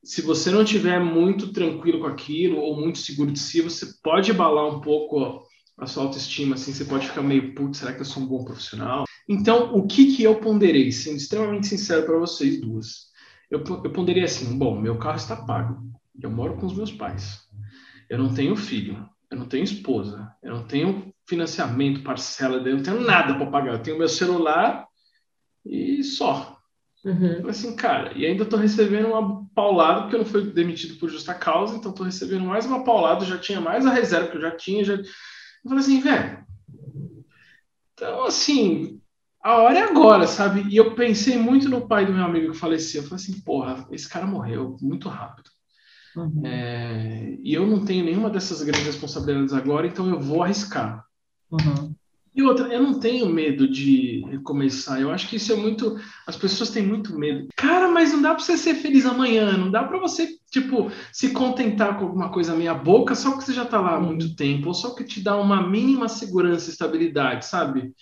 [0.04, 4.32] se você não tiver muito tranquilo com aquilo ou muito seguro de si, você pode
[4.32, 5.44] abalar um pouco
[5.78, 8.44] a sua autoestima, assim, você pode ficar meio, putz, será que eu sou um bom
[8.44, 9.06] profissional?
[9.28, 13.12] Então, o que que eu ponderei, sendo extremamente sincero para vocês duas?
[13.50, 15.82] Eu, eu ponderei assim, bom, meu carro está pago,
[16.22, 17.42] eu moro com os meus pais,
[18.10, 22.84] eu não tenho filho, eu não tenho esposa, eu não tenho financiamento, parcela, eu não
[22.84, 24.86] tenho nada para pagar, eu tenho meu celular
[25.66, 26.58] e só.
[27.04, 27.50] Uhum.
[27.50, 31.34] Assim, cara, e ainda estou recebendo uma paulada, porque eu não fui demitido por justa
[31.34, 34.52] causa, então estou recebendo mais uma paulada, já tinha mais a reserva que eu já
[34.52, 36.46] tinha, já eu falei assim, velho.
[37.94, 39.02] Então, assim,
[39.44, 40.66] a hora é agora, sabe?
[40.70, 43.02] E eu pensei muito no pai do meu amigo que faleceu.
[43.02, 45.50] Eu falei assim, porra, esse cara morreu muito rápido.
[46.16, 46.42] Uhum.
[46.46, 51.04] É, e eu não tenho nenhuma dessas grandes responsabilidades agora, então eu vou arriscar.
[51.50, 51.96] Uhum.
[52.34, 55.02] E outra, eu não tenho medo de recomeçar.
[55.02, 56.00] Eu acho que isso é muito.
[56.26, 57.48] As pessoas têm muito medo.
[57.58, 59.58] Cara, mas não dá para você ser feliz amanhã.
[59.58, 63.54] Não dá para você, tipo, se contentar com alguma coisa meia boca só porque você
[63.54, 64.36] já tá lá há muito uhum.
[64.36, 67.94] tempo, ou só que te dá uma mínima segurança e estabilidade, sabe?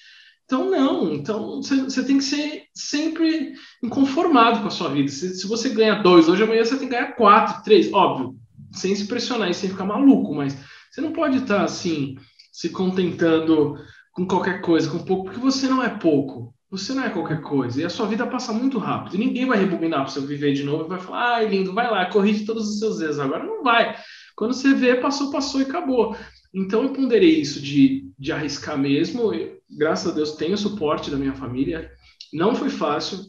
[0.50, 1.14] Então, não.
[1.14, 5.08] Então, você tem que ser sempre inconformado com a sua vida.
[5.08, 7.94] Se, se você ganha dois hoje, amanhã você tem que ganhar quatro, três.
[7.94, 8.36] Óbvio,
[8.72, 10.58] sem se pressionar e sem ficar maluco, mas
[10.90, 12.18] você não pode estar, tá, assim,
[12.52, 13.76] se contentando
[14.12, 16.52] com qualquer coisa, com pouco, porque você não é pouco.
[16.72, 17.80] Você não é qualquer coisa.
[17.80, 19.16] E a sua vida passa muito rápido.
[19.16, 21.90] E ninguém vai rebobinar para você viver de novo e vai falar: ai, lindo, vai
[21.90, 23.20] lá, corrige todos os seus erros.
[23.20, 23.96] Agora não vai.
[24.36, 26.16] Quando você vê, passou, passou e acabou.
[26.54, 29.34] Então eu ponderei isso de, de arriscar mesmo.
[29.34, 31.92] Eu, graças a Deus tenho o suporte da minha família.
[32.34, 33.20] Não foi fácil.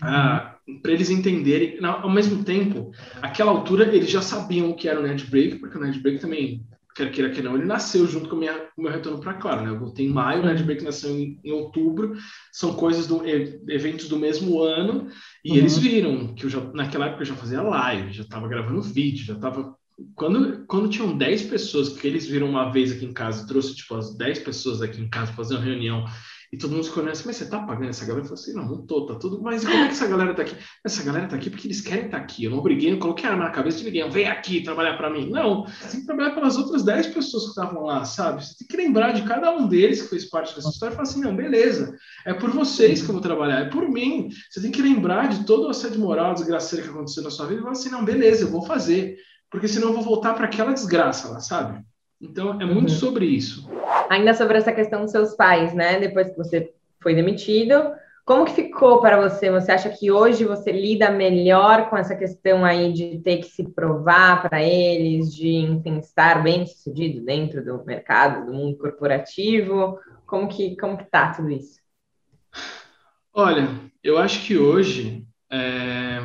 [0.00, 2.90] Ah, para eles entenderem, ao mesmo tempo,
[3.22, 7.10] aquela altura eles já sabiam o que era o Break, porque o Break também quer
[7.10, 9.70] queira que não, ele nasceu junto com, minha, o meu retorno para Claro, né?
[9.70, 12.14] Eu voltei em maio, o Netbreak nasceu em, em, outubro,
[12.52, 15.08] são coisas do eventos do mesmo ano,
[15.44, 15.56] e uhum.
[15.56, 19.24] eles viram que eu já, naquela época eu já fazia live, já estava gravando vídeo,
[19.24, 19.76] já estava
[20.14, 23.94] quando, quando tinham 10 pessoas, que eles viram uma vez aqui em casa, trouxe tipo
[23.94, 26.04] as 10 pessoas aqui em casa fazer uma reunião,
[26.54, 28.24] e todo mundo se conhece, mas você tá pagando essa galera?
[28.24, 29.42] Eu falei assim, não, não tô, tá tudo.
[29.42, 30.54] Mas como é que essa galera tá aqui?
[30.84, 32.44] Essa galera tá aqui porque eles querem estar tá aqui.
[32.44, 35.28] Eu não obriguei, não coloquei arma na cabeça de ninguém, vem aqui trabalhar para mim.
[35.28, 38.46] Não, tem que trabalhar pelas outras 10 pessoas que estavam lá, sabe?
[38.46, 41.08] Você tem que lembrar de cada um deles que fez parte dessa história e falar
[41.08, 44.28] assim, não, beleza, é por vocês que eu vou trabalhar, é por mim.
[44.48, 47.46] Você tem que lembrar de todo o assédio moral, a desgraceira que aconteceu na sua
[47.46, 49.16] vida e falar assim, não, beleza, eu vou fazer.
[49.54, 51.80] Porque senão eu vou voltar para aquela desgraça lá, sabe?
[52.20, 52.98] Então é muito uhum.
[52.98, 53.70] sobre isso.
[54.10, 56.00] Ainda sobre essa questão dos seus pais, né?
[56.00, 57.92] Depois que você foi demitido.
[58.24, 59.52] Como que ficou para você?
[59.52, 63.62] Você acha que hoje você lida melhor com essa questão aí de ter que se
[63.62, 70.00] provar para eles, de enfim, estar bem sucedido dentro do mercado, do mundo corporativo?
[70.26, 71.78] Como que como que tá tudo isso?
[73.32, 73.68] Olha,
[74.02, 76.18] eu acho que hoje é...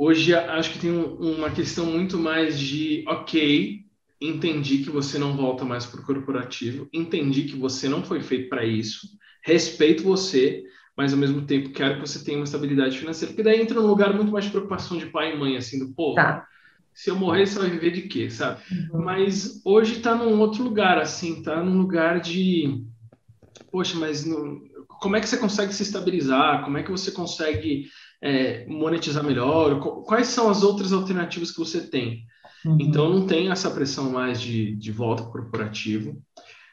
[0.00, 3.80] hoje acho que tem uma questão muito mais de ok,
[4.20, 8.48] entendi que você não volta mais para o corporativo, entendi que você não foi feito
[8.48, 9.06] para isso
[9.42, 10.62] respeito você,
[10.96, 13.86] mas ao mesmo tempo quero que você tenha uma estabilidade financeira, porque daí entra num
[13.86, 16.16] lugar muito mais de preocupação de pai e mãe, assim, do povo.
[16.16, 16.46] Tá.
[16.92, 18.60] Se eu morrer, você vai viver de quê, sabe?
[18.92, 19.04] Uhum.
[19.04, 22.84] Mas hoje está num outro lugar, assim, tá num lugar de,
[23.70, 24.60] poxa, mas não...
[25.00, 26.64] como é que você consegue se estabilizar?
[26.64, 27.86] Como é que você consegue
[28.22, 29.80] é, monetizar melhor?
[30.04, 32.24] Quais são as outras alternativas que você tem?
[32.64, 32.76] Uhum.
[32.80, 36.20] Então não tem essa pressão mais de, de volta corporativo.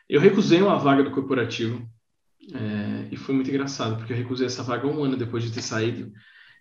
[0.09, 1.87] Eu recusei uma vaga do corporativo
[2.53, 5.61] é, e foi muito engraçado, porque eu recusei essa vaga um ano depois de ter
[5.61, 6.11] saído,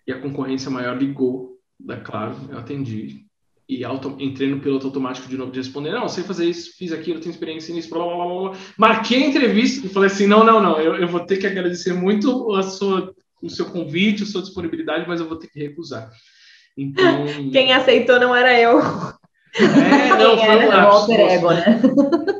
[0.05, 3.25] e a concorrência maior ligou da Claro, eu atendi,
[3.69, 6.91] e auto, entrei no piloto automático de novo de responder, não, sei fazer isso, fiz
[6.91, 8.57] aquilo, tenho experiência nisso, blá, blá, blá, blá.
[8.77, 11.93] Marquei a entrevista e falei assim, não, não, não, eu, eu vou ter que agradecer
[11.93, 16.09] muito a sua, o seu convite, a sua disponibilidade, mas eu vou ter que recusar.
[16.77, 17.25] Então...
[17.51, 18.79] Quem aceitou não era eu.
[19.59, 21.11] É, não, foi um lapso.
[21.11, 21.81] Ego, né?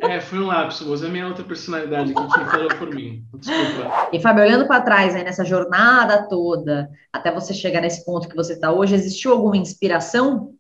[0.04, 3.24] É, foi um lapso, você é minha outra personalidade que quem falou por mim.
[3.34, 4.10] Desculpa.
[4.14, 8.36] E, Fábio, olhando para trás aí nessa jornada toda, até você chegar nesse ponto que
[8.36, 10.54] você está hoje, existiu alguma inspiração?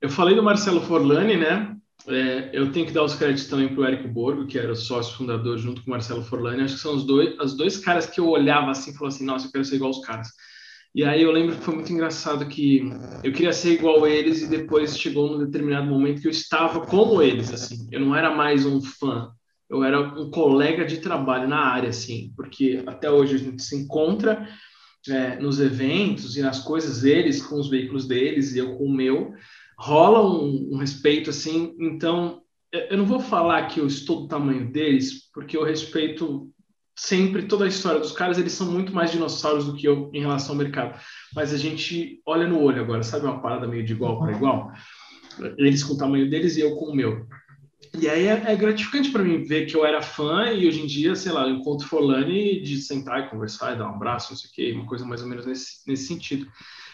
[0.00, 1.76] Eu falei do Marcelo Forlani, né?
[2.08, 4.76] É, eu tenho que dar os créditos também para o Érico Borgo, que era o
[4.76, 6.62] sócio fundador junto com o Marcelo Forlani.
[6.62, 9.24] Acho que são os dois, os dois caras que eu olhava assim e falava assim,
[9.24, 10.28] nossa, eu quero ser igual os caras.
[10.94, 12.90] E aí eu lembro que foi muito engraçado que
[13.22, 16.80] eu queria ser igual a eles e depois chegou num determinado momento que eu estava
[16.86, 17.86] como eles, assim.
[17.92, 19.30] Eu não era mais um fã,
[19.68, 23.76] eu era um colega de trabalho na área, assim, porque até hoje a gente se
[23.76, 24.48] encontra
[25.08, 28.92] é, nos eventos e nas coisas deles, com os veículos deles e eu com o
[28.92, 29.34] meu,
[29.78, 31.74] rola um, um respeito, assim.
[31.78, 36.50] Então, eu não vou falar que eu estou do tamanho deles, porque eu respeito
[36.98, 40.20] sempre toda a história dos caras, eles são muito mais dinossauros do que eu em
[40.20, 41.00] relação ao mercado.
[41.32, 44.72] Mas a gente olha no olho agora, sabe uma parada meio de igual para igual?
[45.56, 47.24] Eles com o tamanho deles e eu com o meu.
[47.96, 50.86] E aí é, é gratificante para mim ver que eu era fã e hoje em
[50.86, 54.36] dia, sei lá, eu encontro Forlani de sentar e conversar e dar um abraço, não
[54.36, 56.48] sei o quê, uma coisa mais ou menos nesse, nesse sentido.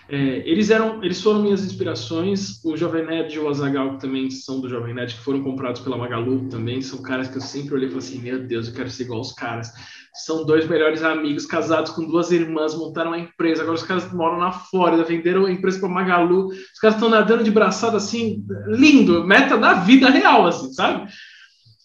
[0.07, 2.63] É, eles eram, eles foram minhas inspirações.
[2.65, 5.81] O Jovem Nerd e o Azagal, que também são do Jovem Nerd, que foram comprados
[5.81, 8.75] pela Magalu, também são caras que eu sempre olhei e falei assim: Meu Deus, eu
[8.75, 9.73] quero ser igual aos caras.
[10.15, 13.63] São dois melhores amigos, casados com duas irmãs, montaram uma empresa.
[13.63, 16.49] Agora os caras moram na Flórida, venderam a empresa para Magalu.
[16.49, 21.11] Os caras estão nadando de braçada assim, lindo, meta da vida real, assim, sabe?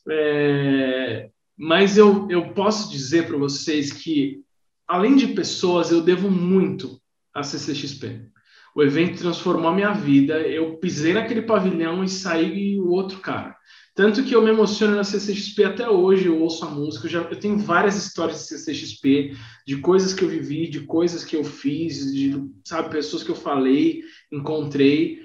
[0.10, 4.42] É, mas eu, eu posso dizer para vocês que,
[4.88, 6.99] além de pessoas, eu devo muito
[7.34, 8.30] a CCXP.
[8.76, 10.40] O evento transformou a minha vida.
[10.42, 13.56] Eu pisei naquele pavilhão e saí o outro cara.
[13.96, 17.20] Tanto que eu me emociono na CCXP até hoje, eu ouço a música, eu, já,
[17.20, 19.36] eu tenho várias histórias de CCXP,
[19.68, 23.36] de coisas que eu vivi, de coisas que eu fiz, de, sabe, pessoas que eu
[23.36, 24.02] falei,
[24.32, 25.20] encontrei,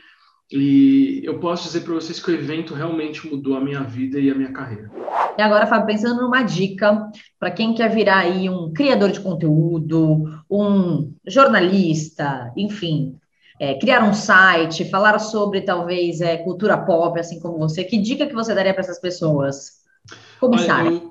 [0.51, 4.31] e eu posso dizer para vocês que o evento realmente mudou a minha vida e
[4.31, 4.91] a minha carreira.
[5.37, 10.25] E agora, Fábio, pensando numa dica para quem quer virar aí um criador de conteúdo,
[10.49, 13.17] um jornalista, enfim,
[13.59, 18.27] é, criar um site, falar sobre talvez é, cultura pop, assim como você, que dica
[18.27, 19.83] que você daria para essas pessoas
[20.39, 21.03] começarem?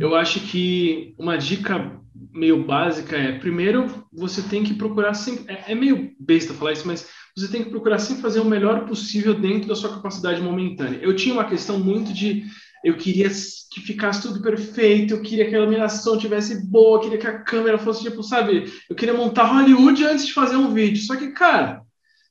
[0.00, 1.98] Eu, eu acho que uma dica
[2.32, 6.86] meio básica é, primeiro, você tem que procurar sempre, é, é meio besta falar isso,
[6.86, 7.08] mas
[7.40, 10.98] você tem que procurar sempre fazer o melhor possível dentro da sua capacidade momentânea.
[11.02, 12.44] Eu tinha uma questão muito de
[12.84, 17.18] eu queria que ficasse tudo perfeito, eu queria que a iluminação tivesse boa, eu queria
[17.18, 18.72] que a câmera fosse tipo, sabe?
[18.88, 21.02] Eu queria montar Hollywood antes de fazer um vídeo.
[21.02, 21.82] Só que, cara,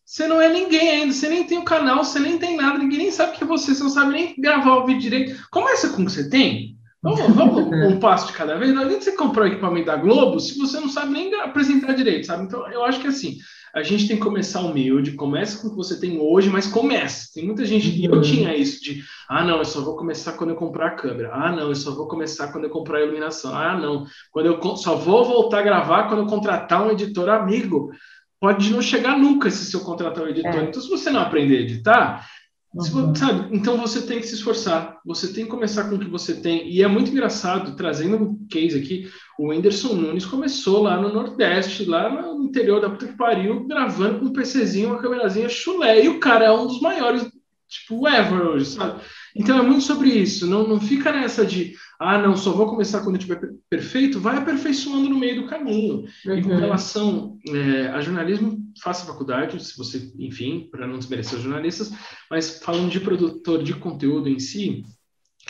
[0.05, 2.79] você não é ninguém ainda, você nem tem o um canal, você nem tem nada,
[2.79, 5.47] ninguém nem sabe que é você, você não sabe nem gravar o vídeo direito.
[5.51, 6.77] Começa com o que você tem.
[7.03, 8.73] Vamos, vamos um passo de cada vez.
[8.73, 12.25] Não adianta você comprar o equipamento da Globo se você não sabe nem apresentar direito,
[12.25, 12.45] sabe?
[12.45, 13.37] Então, eu acho que assim,
[13.73, 17.33] a gente tem que começar humilde, começa com o que você tem hoje, mas comece.
[17.33, 20.51] Tem muita gente, e eu tinha isso de, ah, não, eu só vou começar quando
[20.51, 21.31] eu comprar a câmera.
[21.33, 23.55] Ah, não, eu só vou começar quando eu comprar a iluminação.
[23.55, 27.91] Ah, não, quando eu só vou voltar a gravar quando eu contratar um editor amigo.
[28.39, 30.53] Pode não chegar nunca se seu contratar um editor.
[30.53, 30.63] É.
[30.65, 32.27] Então, se você não aprender a editar,
[32.73, 33.15] Uhum.
[33.15, 33.55] Sabe?
[33.55, 36.69] Então você tem que se esforçar, você tem que começar com o que você tem.
[36.69, 39.09] E é muito engraçado, trazendo um case aqui,
[39.39, 44.19] o Whindersson Nunes começou lá no Nordeste, lá no interior da puta que pariu, gravando
[44.19, 46.03] com um PCzinho, uma câmerazinha chulé.
[46.03, 47.27] E o cara é um dos maiores,
[47.67, 49.01] tipo, ever hoje, sabe?
[49.35, 50.47] Então é muito sobre isso.
[50.47, 53.39] Não, não fica nessa de, ah, não, só vou começar quando estiver
[53.69, 54.19] perfeito.
[54.19, 56.05] Vai aperfeiçoando no meio do caminho.
[56.25, 56.37] Uhum.
[56.37, 56.59] E com uhum.
[56.59, 61.91] relação é, a jornalismo, faça faculdade, se você, enfim, para não desmerecer os jornalistas,
[62.29, 64.83] mas falando de produtor de conteúdo em si,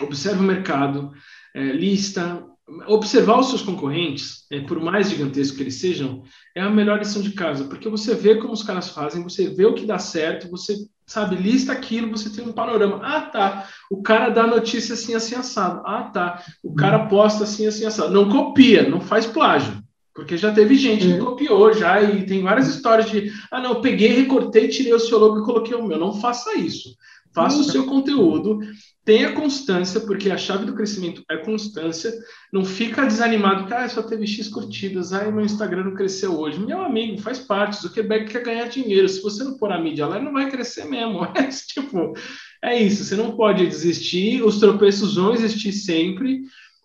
[0.01, 1.11] observe o mercado,
[1.55, 2.43] é, lista,
[2.87, 7.21] observar os seus concorrentes, é, por mais gigantescos que eles sejam, é a melhor lição
[7.21, 10.49] de casa, porque você vê como os caras fazem, você vê o que dá certo,
[10.49, 12.99] você sabe, lista aquilo, você tem um panorama.
[13.01, 15.81] Ah, tá, o cara dá notícia assim, assim, assado.
[15.85, 18.13] Ah, tá, o cara posta assim, assim, assado.
[18.13, 19.81] Não copia, não faz plágio.
[20.13, 23.81] Porque já teve gente que copiou já e tem várias histórias de ah, não, eu
[23.81, 25.99] peguei, recortei, tirei o seu logo e coloquei o meu.
[25.99, 26.89] Não faça isso.
[27.37, 28.61] Faça o seu conteúdo,
[29.05, 32.11] tenha constância, porque a chave do crescimento é constância.
[32.51, 36.59] Não fica desanimado, que ah, só teve X curtidas, ai, meu Instagram não cresceu hoje.
[36.59, 37.85] Meu amigo, faz parte.
[37.85, 39.07] O Quebec quer ganhar dinheiro.
[39.07, 41.19] Se você não pôr a mídia lá, não vai crescer mesmo.
[41.37, 42.15] É tipo,
[42.63, 43.03] é isso.
[43.03, 44.41] Você não pode desistir.
[44.41, 46.41] Os tropeços vão existir sempre,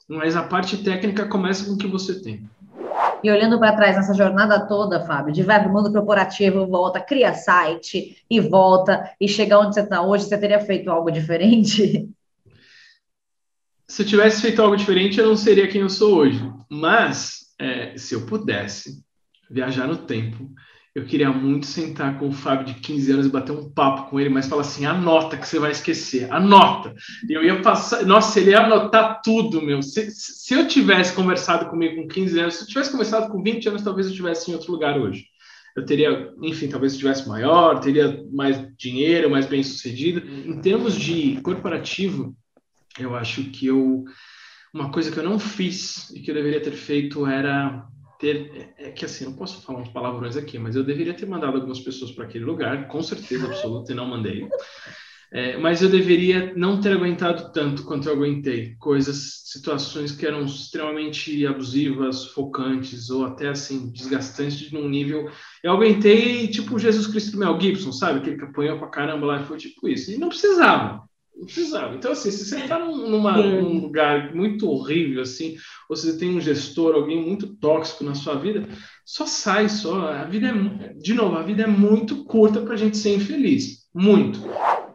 [0.06, 2.46] mas a parte técnica começa com o que você tem.
[3.22, 7.32] E olhando para trás nessa jornada toda, Fábio, de para o mundo corporativo, volta, cria
[7.34, 12.08] site e volta, e chegar onde você está hoje, você teria feito algo diferente?
[13.86, 16.40] Se eu tivesse feito algo diferente, eu não seria quem eu sou hoje.
[16.70, 19.04] Mas, é, se eu pudesse
[19.50, 20.50] viajar no tempo
[20.94, 24.20] eu queria muito sentar com o Fábio de 15 anos e bater um papo com
[24.20, 26.94] ele, mas falar assim: anota que você vai esquecer, anota.
[27.28, 29.82] Eu ia passar, nossa, ele ia anotar tudo, meu.
[29.82, 33.68] Se, se eu tivesse conversado comigo com 15 anos, se eu tivesse conversado com 20
[33.70, 35.26] anos, talvez eu estivesse em outro lugar hoje.
[35.74, 40.22] Eu teria, enfim, talvez eu estivesse maior, teria mais dinheiro, mais bem sucedido.
[40.46, 42.36] Em termos de corporativo,
[42.98, 44.04] eu acho que eu.
[44.74, 47.86] Uma coisa que eu não fiz e que eu deveria ter feito era
[48.22, 48.72] ter.
[48.78, 51.56] É, é que assim, não posso falar uns palavrões aqui, mas eu deveria ter mandado
[51.56, 54.48] algumas pessoas para aquele lugar, com certeza absoluta, e não mandei.
[55.34, 58.76] É, mas eu deveria não ter aguentado tanto quanto eu aguentei.
[58.78, 65.30] Coisas, situações que eram extremamente abusivas, focantes, ou até assim, desgastantes num nível.
[65.62, 68.20] Eu aguentei tipo Jesus Cristo Mel Gibson, sabe?
[68.20, 70.12] Aquele que apanhou pra caramba lá e foi tipo isso.
[70.12, 71.02] E não precisava.
[71.40, 71.94] Precisava.
[71.94, 75.56] Então, assim, se você está num, num lugar muito horrível, assim,
[75.88, 78.68] ou você tem um gestor, alguém muito tóxico na sua vida,
[79.04, 80.08] só sai, só.
[80.08, 83.82] A vida é, de novo, a vida é muito curta para a gente ser infeliz.
[83.94, 84.40] Muito.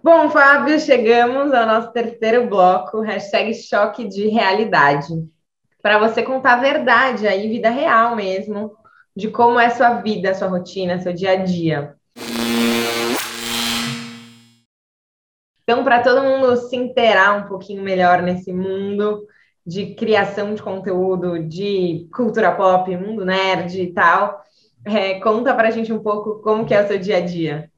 [0.01, 5.07] Bom, Fábio, chegamos ao nosso terceiro bloco, hashtag choque de realidade.
[5.81, 8.71] Para você contar a verdade aí, vida real mesmo,
[9.15, 11.95] de como é sua vida, sua rotina, seu dia a dia.
[15.69, 19.27] Então, para todo mundo se inteirar um pouquinho melhor nesse mundo
[19.65, 24.41] de criação de conteúdo, de cultura pop, mundo nerd e tal,
[24.85, 27.69] é, conta para a gente um pouco como que é o seu dia a dia.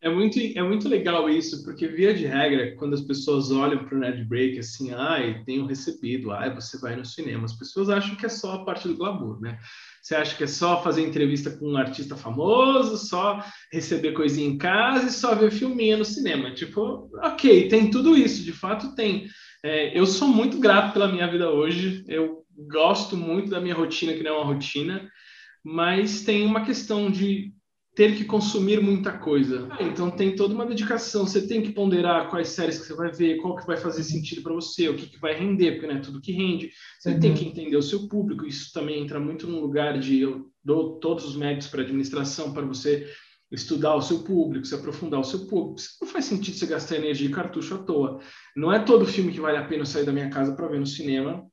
[0.00, 3.96] É muito, é muito legal isso, porque via de regra, quando as pessoas olham para
[3.96, 8.16] o Nerd Break assim, ai, tenho recebido, ai, você vai no cinema, as pessoas acham
[8.16, 9.58] que é só a parte do glamour, né?
[10.06, 14.56] Você acha que é só fazer entrevista com um artista famoso, só receber coisinha em
[14.56, 16.54] casa e só ver filminha no cinema?
[16.54, 19.26] Tipo, ok, tem tudo isso, de fato tem.
[19.64, 24.12] É, eu sou muito grato pela minha vida hoje, eu gosto muito da minha rotina,
[24.12, 25.10] que não é uma rotina,
[25.64, 27.52] mas tem uma questão de
[27.96, 29.66] ter que consumir muita coisa.
[29.80, 31.26] Então tem toda uma dedicação.
[31.26, 34.42] Você tem que ponderar quais séries que você vai ver, qual que vai fazer sentido
[34.42, 36.70] para você, o que, que vai render, porque não é tudo que rende.
[37.00, 37.20] Você uhum.
[37.20, 38.44] tem que entender o seu público.
[38.44, 42.66] Isso também entra muito num lugar de eu dou todos os métodos para administração para
[42.66, 43.10] você
[43.50, 45.80] estudar o seu público, se aprofundar o seu público.
[46.02, 48.20] Não faz sentido você gastar energia e cartucho à toa.
[48.54, 50.86] Não é todo filme que vale a pena sair da minha casa para ver no
[50.86, 51.46] cinema,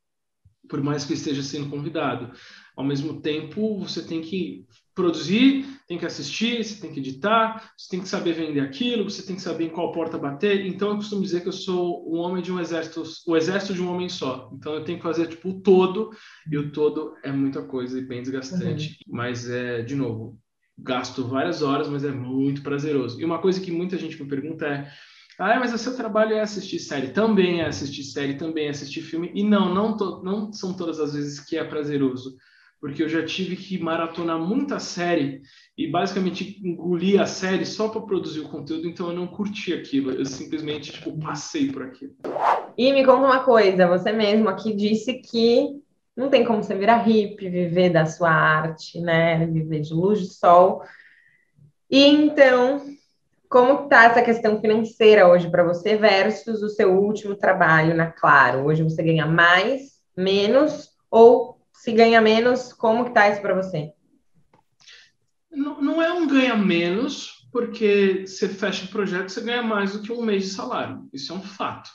[0.68, 2.34] por mais que esteja sendo convidado.
[2.76, 4.66] Ao mesmo tempo, você tem que
[4.96, 9.26] produzir, tem que assistir, você tem que editar, você tem que saber vender aquilo, você
[9.26, 10.66] tem que saber em qual porta bater.
[10.66, 13.82] Então, eu costumo dizer que eu sou um homem de um exército, o exército de
[13.82, 14.50] um homem só.
[14.54, 16.12] Então, eu tenho que fazer tipo o todo,
[16.50, 19.00] e o todo é muita coisa e bem desgastante.
[19.08, 19.16] Uhum.
[19.18, 20.38] Mas, é, de novo,
[20.78, 23.20] gasto várias horas, mas é muito prazeroso.
[23.20, 24.92] E uma coisa que muita gente me pergunta é.
[25.40, 27.08] Ah, mas o seu trabalho é assistir série.
[27.08, 29.32] Também é assistir série, também é assistir filme.
[29.34, 32.38] E não, não, to, não são todas as vezes que é prazeroso
[32.84, 35.42] porque eu já tive que maratonar muita série
[35.78, 40.12] e basicamente engolir a série só para produzir o conteúdo, então eu não curti aquilo,
[40.12, 42.14] eu simplesmente tipo, passei por aquilo.
[42.78, 45.82] E me conta uma coisa, você mesmo aqui disse que
[46.14, 49.46] não tem como você virar hippie, viver da sua arte, né?
[49.46, 50.84] Viver de luz de sol.
[51.90, 52.82] E então,
[53.48, 58.66] como está essa questão financeira hoje para você versus o seu último trabalho na Claro?
[58.66, 63.92] Hoje você ganha mais, menos ou se ganha menos, como que tá isso para você?
[65.52, 70.02] Não, não é um ganha menos, porque você fecha o projeto, você ganha mais do
[70.02, 71.08] que um mês de salário.
[71.14, 71.90] Isso é um fato.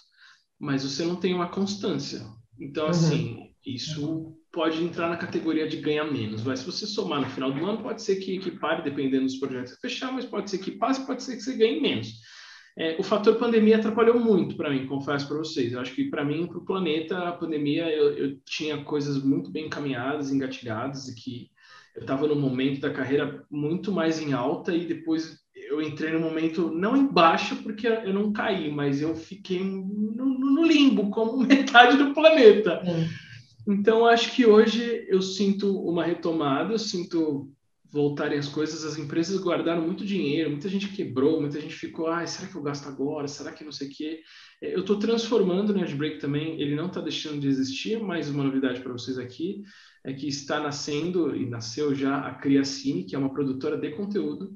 [0.58, 2.26] Mas você não tem uma constância.
[2.58, 2.90] Então, uhum.
[2.90, 6.42] assim, isso pode entrar na categoria de ganha menos.
[6.42, 9.74] Mas se você somar no final do ano, pode ser que equipare, dependendo dos projetos
[9.74, 12.20] que fechar, mas pode ser que passe, pode ser que você ganhe menos.
[12.78, 15.72] É, o fator pandemia atrapalhou muito para mim, confesso para vocês.
[15.72, 19.50] Eu acho que para mim, para o planeta, a pandemia, eu, eu, tinha coisas muito
[19.50, 21.50] bem encaminhadas, engatilhadas, e que
[21.96, 26.20] eu estava num momento da carreira muito mais em alta, e depois eu entrei no
[26.20, 31.36] momento, não em baixa, porque eu não caí, mas eu fiquei no, no limbo, como
[31.44, 32.80] metade do planeta.
[33.66, 37.50] Então, acho que hoje eu sinto uma retomada, eu sinto
[37.90, 42.26] voltarem as coisas, as empresas guardaram muito dinheiro, muita gente quebrou, muita gente ficou, ah,
[42.26, 43.26] será que eu gasto agora?
[43.26, 44.20] Será que não sei o quê?
[44.62, 48.44] É, eu estou transformando o Nerdbreak também, ele não está deixando de existir, mas uma
[48.44, 49.62] novidade para vocês aqui
[50.04, 54.54] é que está nascendo, e nasceu já, a Criacine, que é uma produtora de conteúdo,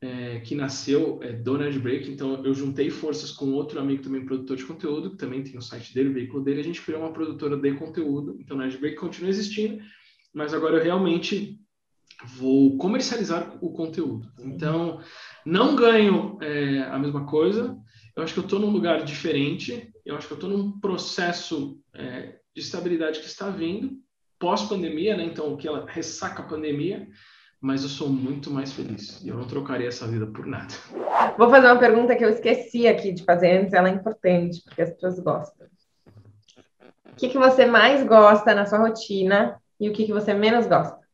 [0.00, 4.56] é, que nasceu é, do Nerdbreak, então eu juntei forças com outro amigo também produtor
[4.56, 7.12] de conteúdo, que também tem o site dele, o veículo dele, a gente criou uma
[7.12, 9.82] produtora de conteúdo, então o Nerdbreak continua existindo,
[10.34, 11.58] mas agora eu realmente
[12.24, 14.30] vou comercializar o conteúdo.
[14.40, 15.00] Então,
[15.44, 17.76] não ganho é, a mesma coisa.
[18.14, 19.92] Eu acho que eu estou num lugar diferente.
[20.04, 23.90] Eu acho que eu estou num processo é, de estabilidade que está vindo
[24.38, 25.24] pós-pandemia, né?
[25.24, 27.06] Então, o que ela ressaca a pandemia.
[27.60, 30.74] Mas eu sou muito mais feliz e eu não trocaria essa vida por nada.
[31.38, 33.72] Vou fazer uma pergunta que eu esqueci aqui de fazer antes.
[33.72, 35.66] Ela é importante porque as pessoas gostam.
[37.10, 40.66] O que, que você mais gosta na sua rotina e o que, que você menos
[40.66, 41.05] gosta?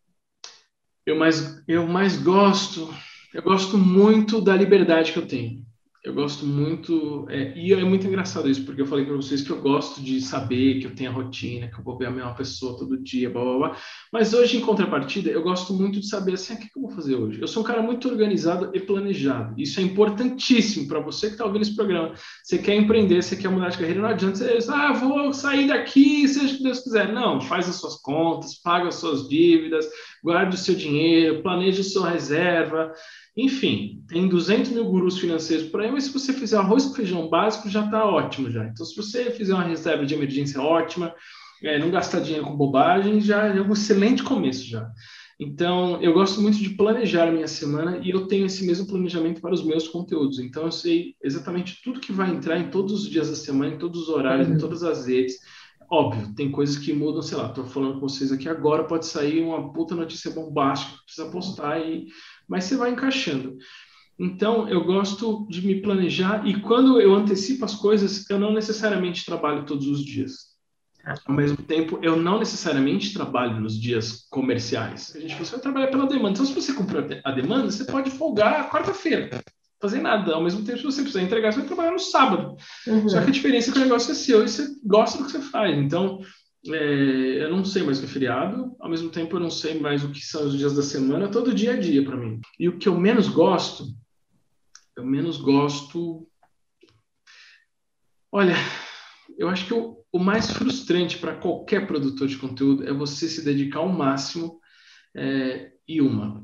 [1.07, 2.93] Eu mais, eu mais gosto,
[3.35, 5.65] eu gosto muito da liberdade que eu tenho.
[6.05, 9.51] Eu gosto muito, é, e é muito engraçado isso, porque eu falei para vocês que
[9.51, 12.35] eu gosto de saber que eu tenho a rotina, que eu vou ver a mesma
[12.35, 13.77] pessoa todo dia, blá, blá, blá.
[14.13, 16.83] Mas hoje, em contrapartida, eu gosto muito de saber assim, ah, o que, que eu
[16.83, 17.41] vou fazer hoje?
[17.41, 19.55] Eu sou um cara muito organizado e planejado.
[19.57, 22.15] Isso é importantíssimo para você que está ouvindo esse programa.
[22.43, 25.69] Você quer empreender, você quer mudar de carreira, não adianta você dizer, ah, vou sair
[25.69, 27.13] daqui, seja o que Deus quiser.
[27.13, 29.87] Não, faz as suas contas, paga as suas dívidas,
[30.23, 32.93] guarde o seu dinheiro, planeje a sua reserva,
[33.37, 37.29] enfim, tem 200 mil gurus financeiros por aí, mas se você fizer arroz com feijão
[37.29, 38.65] básico, já está ótimo já.
[38.65, 41.15] Então, se você fizer uma reserva de emergência ótima,
[41.63, 44.89] é, não gastar dinheiro com bobagem, já é um excelente começo já.
[45.41, 49.41] Então, eu gosto muito de planejar a minha semana e eu tenho esse mesmo planejamento
[49.41, 50.39] para os meus conteúdos.
[50.39, 53.79] Então, eu sei exatamente tudo que vai entrar em todos os dias da semana, em
[53.79, 54.55] todos os horários, uhum.
[54.55, 55.39] em todas as redes.
[55.93, 59.45] Óbvio, tem coisas que mudam, sei lá, estou falando com vocês aqui agora, pode sair
[59.45, 62.07] uma puta notícia bombástica, precisa postar e
[62.49, 63.59] mas você vai encaixando.
[64.19, 69.27] Então, eu gosto de me planejar e quando eu antecipo as coisas, eu não necessariamente
[69.27, 70.53] trabalho todos os dias.
[71.27, 75.15] Ao mesmo tempo, eu não necessariamente trabalho nos dias comerciais.
[75.15, 76.31] A gente você vai trabalhar pela demanda.
[76.31, 79.43] Então, se você cumprir a demanda, você pode folgar quarta-feira,
[79.83, 80.35] fazer nada.
[80.35, 82.57] Ao mesmo tempo, se você precisar entregar, você vai trabalhar no sábado.
[82.87, 83.09] Uhum.
[83.09, 85.33] Só que a diferença é que o negócio é seu e você gosta do que
[85.33, 85.77] você faz.
[85.77, 86.21] Então,
[86.69, 89.81] é, eu não sei mais o que é feriado, ao mesmo tempo eu não sei
[89.81, 92.41] mais o que são os dias da semana, todo dia é dia para mim.
[92.59, 93.87] E o que eu menos gosto,
[94.97, 96.29] eu menos gosto.
[98.31, 98.55] Olha,
[99.37, 103.45] eu acho que o, o mais frustrante para qualquer produtor de conteúdo é você se
[103.45, 104.61] dedicar ao máximo
[105.17, 106.41] é, e uma,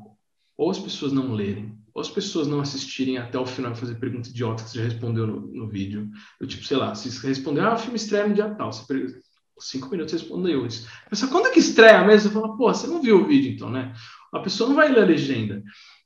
[0.56, 3.96] ou as pessoas não lerem, ou as pessoas não assistirem até o final e fazer
[3.96, 6.08] pergunta idiota que você já respondeu no, no vídeo.
[6.40, 9.18] Eu, tipo, sei lá, se responder, ah, o filme estreia no dia tal, você pergunta
[9.58, 10.86] cinco minutos respondeu isso.
[11.04, 12.30] A pessoa, quando é que estreia mesmo?
[12.30, 13.92] Fala, pô, você não viu o vídeo então, né?
[14.32, 15.60] A pessoa não vai ler a legenda.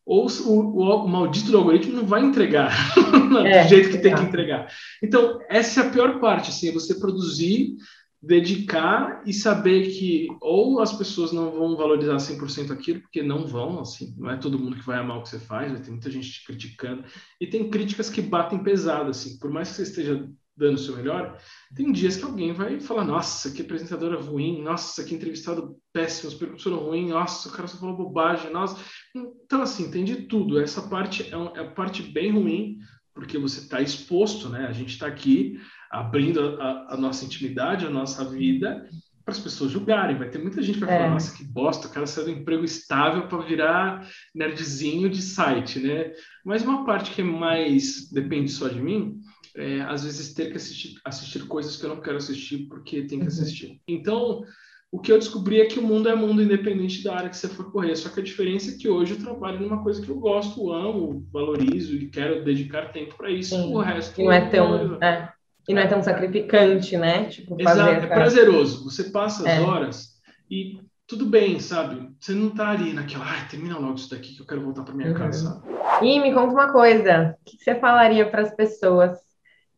[0.06, 2.72] Ou o, o, o maldito do algoritmo não vai entregar
[3.44, 4.00] é, do jeito que é.
[4.00, 4.72] tem que entregar.
[5.02, 7.76] Então, essa é a pior parte, assim, é você produzir,
[8.22, 13.80] dedicar e saber que ou as pessoas não vão valorizar 100% aquilo, porque não vão,
[13.80, 16.10] assim, não é todo mundo que vai amar o que você faz, vai ter muita
[16.10, 17.04] gente te criticando,
[17.40, 20.96] e tem críticas que batem pesado, assim, por mais que você esteja dando o seu
[20.96, 21.36] melhor,
[21.74, 26.78] tem dias que alguém vai falar, nossa, que apresentadora ruim, nossa, que entrevistado péssimo, professor
[26.78, 28.78] ruim, nossa, o cara só falou bobagem, nossa.
[29.14, 30.60] Então, assim, tem de tudo.
[30.60, 32.78] Essa parte é, é parte bem ruim,
[33.14, 34.66] porque você está exposto, né?
[34.66, 35.58] A gente está aqui
[35.92, 38.88] abrindo a, a, nossa intimidade, a nossa vida,
[39.24, 40.16] para as pessoas julgarem.
[40.16, 40.98] Vai ter muita gente que vai É.
[40.98, 45.78] falar, nossa, que bosta, o cara saiu do emprego estável para virar nerdzinho de site,
[45.78, 46.12] né?
[46.44, 49.20] Mas uma parte que é mais depende só de mim,
[49.54, 53.18] é, às vezes ter que assistir, assistir coisas que eu não quero assistir porque tem
[53.18, 53.28] que Uhum.
[53.28, 53.80] assistir.
[53.86, 54.42] Então,
[54.90, 57.48] o que eu descobri é que o mundo é mundo independente da área que você
[57.48, 57.94] for correr.
[57.96, 61.26] Só que a diferença é que hoje eu trabalho numa coisa que eu gosto, amo,
[61.30, 63.54] valorizo e quero dedicar tempo para isso.
[63.54, 63.74] Sim.
[63.74, 65.02] O resto não é tão.
[65.02, 65.32] é.
[65.68, 67.26] E não é tão sacrificante, né?
[67.26, 68.84] Tipo, Exato, é prazeroso.
[68.84, 69.60] Você passa as É.
[69.60, 70.08] horas
[70.50, 72.10] e tudo bem, sabe?
[72.18, 74.94] Você não tá ali naquela, ai, termina logo isso daqui que eu quero voltar para
[74.94, 75.14] minha Uhum.
[75.14, 75.62] casa?
[76.02, 79.18] E me conta uma coisa: o que que você falaria para as pessoas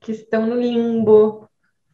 [0.01, 1.49] que estão no limbo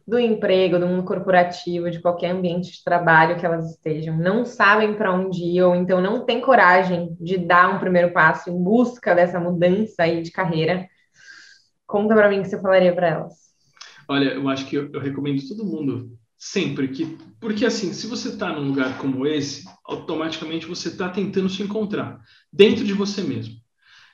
[0.07, 4.93] do emprego, do mundo corporativo, de qualquer ambiente de trabalho que elas estejam, não sabem
[4.95, 9.15] para onde ir, ou então não têm coragem de dar um primeiro passo em busca
[9.15, 10.87] dessa mudança aí de carreira?
[11.87, 13.50] Conta para mim o que você falaria para elas.
[14.11, 18.27] Olha, eu acho que eu, eu recomendo todo mundo sempre que, porque assim, se você
[18.27, 22.19] está num lugar como esse, automaticamente você está tentando se encontrar
[22.51, 23.55] dentro de você mesmo.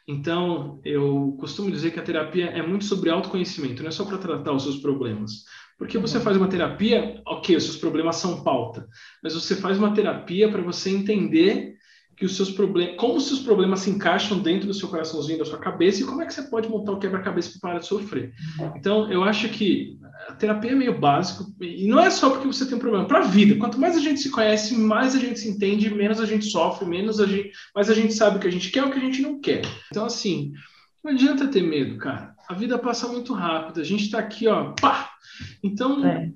[0.07, 4.19] Então, eu costumo dizer que a terapia é muito sobre autoconhecimento, não é só para
[4.19, 5.45] tratar os seus problemas.
[5.79, 8.87] Porque você faz uma terapia, ok, os seus problemas são pauta,
[9.23, 11.75] mas você faz uma terapia para você entender
[12.17, 15.45] que os seus problemas, como os seus problemas se encaixam dentro do seu coraçãozinho, da
[15.45, 18.33] sua cabeça, e como é que você pode montar o quebra-cabeça para parar de sofrer.
[18.75, 22.65] Então, eu acho que a terapia é meio básico, e não é só porque você
[22.65, 23.55] tem um problema, para a vida.
[23.57, 26.87] Quanto mais a gente se conhece, mais a gente se entende, menos a gente sofre,
[26.87, 28.97] menos a gente, mais a gente sabe o que a gente quer e o que
[28.97, 29.61] a gente não quer.
[29.91, 30.53] Então, assim,
[31.03, 32.35] não adianta ter medo, cara.
[32.49, 35.11] A vida passa muito rápido, a gente está aqui, ó, pá!
[35.61, 36.31] Então, É.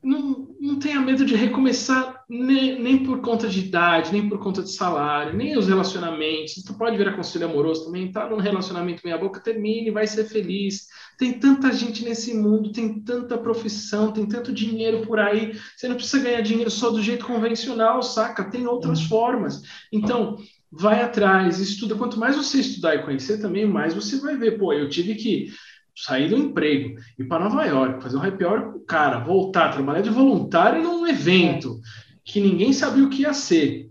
[0.00, 4.62] não, não tenha medo de recomeçar nem, nem por conta de idade, nem por conta
[4.62, 6.54] de salário, nem os relacionamentos.
[6.54, 10.86] Você pode virar conselho amoroso também, tá num relacionamento meia boca, termine, vai ser feliz.
[11.18, 15.58] Tem tanta gente nesse mundo, tem tanta profissão, tem tanto dinheiro por aí.
[15.76, 18.50] Você não precisa ganhar dinheiro só do jeito convencional, saca?
[18.50, 19.62] Tem outras formas.
[19.92, 20.38] Então,
[20.70, 21.94] vai atrás, estuda.
[21.94, 24.58] Quanto mais você estudar e conhecer também, mais você vai ver.
[24.58, 25.52] Pô, eu tive que
[25.96, 29.72] sair do emprego, ir para Nova York, fazer um happy hour com o cara, voltar,
[29.72, 31.80] trabalhar de voluntário num evento
[32.24, 33.90] que ninguém sabia o que ia ser,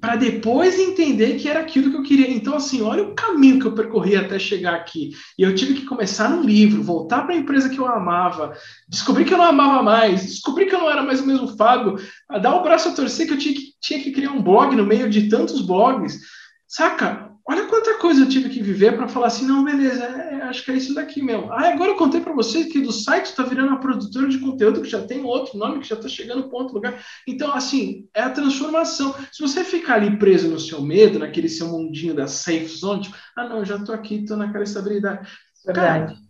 [0.00, 2.30] para depois entender que era aquilo que eu queria.
[2.30, 5.10] Então, assim, olha o caminho que eu percorri até chegar aqui.
[5.38, 8.56] E eu tive que começar num livro, voltar para a empresa que eu amava,
[8.88, 11.96] descobrir que eu não amava mais, descobrir que eu não era mais o mesmo Fábio,
[12.42, 14.84] dar o braço a torcer que eu tinha que, tinha que criar um blog no
[14.84, 16.20] meio de tantos blogs.
[16.66, 17.30] Saca?
[17.48, 20.72] Olha quanta coisa eu tive que viver para falar assim, não, beleza, é, acho que
[20.72, 21.52] é isso daqui mesmo.
[21.52, 24.82] Ah, agora eu contei para você que do site está virando uma produtora de conteúdo
[24.82, 27.00] que já tem outro nome, que já está chegando para outro lugar.
[27.24, 29.14] Então, assim, é a transformação.
[29.30, 33.16] Se você ficar ali preso no seu medo, naquele seu mundinho da safe zone, tipo,
[33.36, 35.28] ah, não, já estou aqui, estou naquela estabilidade.
[35.64, 36.14] Verdade.
[36.14, 36.25] Cara,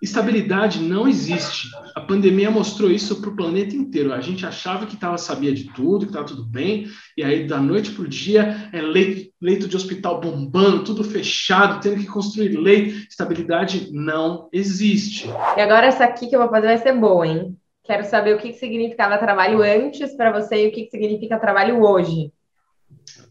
[0.00, 1.68] estabilidade não existe.
[1.94, 4.12] A pandemia mostrou isso para o planeta inteiro.
[4.12, 6.86] A gente achava que tava, sabia de tudo, que estava tudo bem,
[7.16, 11.80] e aí da noite para o dia é leito, leito de hospital bombando, tudo fechado,
[11.80, 13.06] tendo que construir leito.
[13.08, 15.26] Estabilidade não existe.
[15.56, 17.56] E agora essa aqui que eu vou fazer vai ser boa, hein?
[17.84, 21.38] Quero saber o que que significava trabalho antes para você e o que que significa
[21.38, 22.30] trabalho hoje.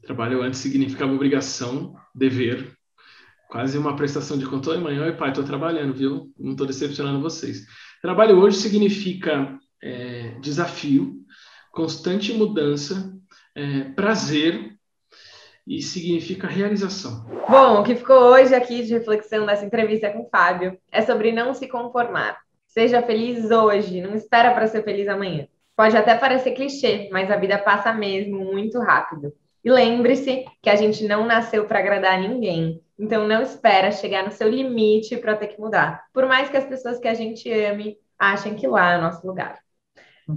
[0.03, 2.76] Trabalho antes significava obrigação, dever,
[3.49, 4.71] quase uma prestação de conta.
[4.71, 6.31] Oi, mãe, pai, estou trabalhando, viu?
[6.37, 7.65] Não estou decepcionando vocês.
[8.01, 11.15] Trabalho hoje significa é, desafio,
[11.71, 13.13] constante mudança,
[13.55, 14.75] é, prazer
[15.65, 17.25] e significa realização.
[17.49, 21.31] Bom, o que ficou hoje aqui de reflexão dessa entrevista com o Fábio é sobre
[21.31, 22.37] não se conformar.
[22.67, 25.47] Seja feliz hoje, não espera para ser feliz amanhã.
[25.75, 29.33] Pode até parecer clichê, mas a vida passa mesmo muito rápido.
[29.63, 32.81] E lembre-se que a gente não nasceu para agradar ninguém.
[32.97, 36.05] Então não espera chegar no seu limite para ter que mudar.
[36.13, 39.25] Por mais que as pessoas que a gente ame achem que lá é o nosso
[39.25, 39.59] lugar.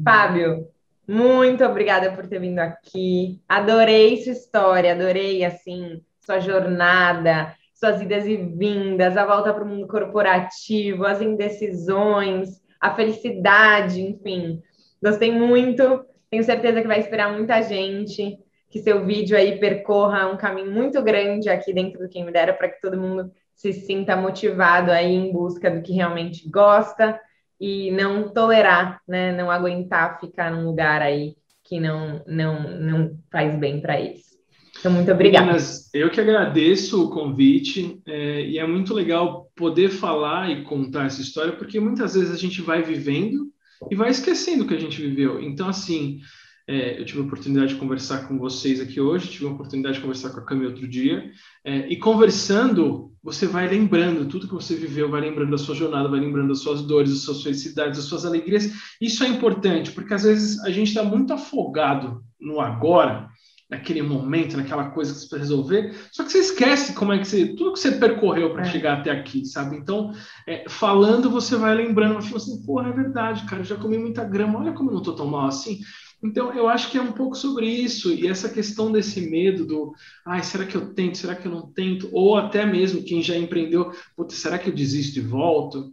[0.05, 0.69] Fábio,
[1.09, 3.41] muito obrigada por ter vindo aqui.
[3.49, 9.67] Adorei sua história, adorei assim sua jornada, suas idas e vindas, a volta para o
[9.67, 14.63] mundo corporativo, as indecisões, a felicidade, enfim.
[15.03, 16.05] Gostei muito.
[16.31, 18.39] Tenho certeza que vai inspirar muita gente.
[18.71, 22.53] Que seu vídeo aí percorra um caminho muito grande aqui dentro do Quem Me Dera
[22.53, 27.21] para que todo mundo se sinta motivado aí em busca do que realmente gosta
[27.61, 29.37] e não tolerar, né?
[29.37, 34.31] Não aguentar ficar num lugar aí que não não não faz bem para eles.
[34.79, 35.45] Então, muito obrigada.
[35.45, 41.05] Meninas, eu que agradeço o convite é, e é muito legal poder falar e contar
[41.05, 43.53] essa história, porque muitas vezes a gente vai vivendo
[43.91, 45.39] e vai esquecendo o que a gente viveu.
[45.43, 46.21] Então, assim,
[46.69, 50.01] é, eu tive a oportunidade de conversar com vocês aqui hoje, tive a oportunidade de
[50.01, 51.31] conversar com a Cami outro dia,
[51.65, 56.09] é, e conversando, você vai lembrando tudo que você viveu, vai lembrando da sua jornada,
[56.09, 58.73] vai lembrando das suas dores, das suas felicidades, das suas alegrias.
[59.01, 63.29] Isso é importante, porque às vezes a gente está muito afogado no agora,
[63.71, 67.25] naquele momento, naquela coisa que você precisa resolver, só que você esquece como é que
[67.25, 68.65] você, tudo que você percorreu para é.
[68.65, 69.77] chegar até aqui, sabe?
[69.77, 70.13] Então,
[70.47, 74.59] é, falando, você vai lembrando, assim, porra, é verdade, cara, eu já comi muita grama,
[74.59, 75.79] olha como eu não tô tão mal assim.
[76.23, 79.95] Então, eu acho que é um pouco sobre isso, e essa questão desse medo do,
[80.27, 82.11] ai, será que eu tento, será que eu não tento?
[82.13, 83.91] Ou até mesmo quem já empreendeu,
[84.29, 85.93] será que eu desisto e volto?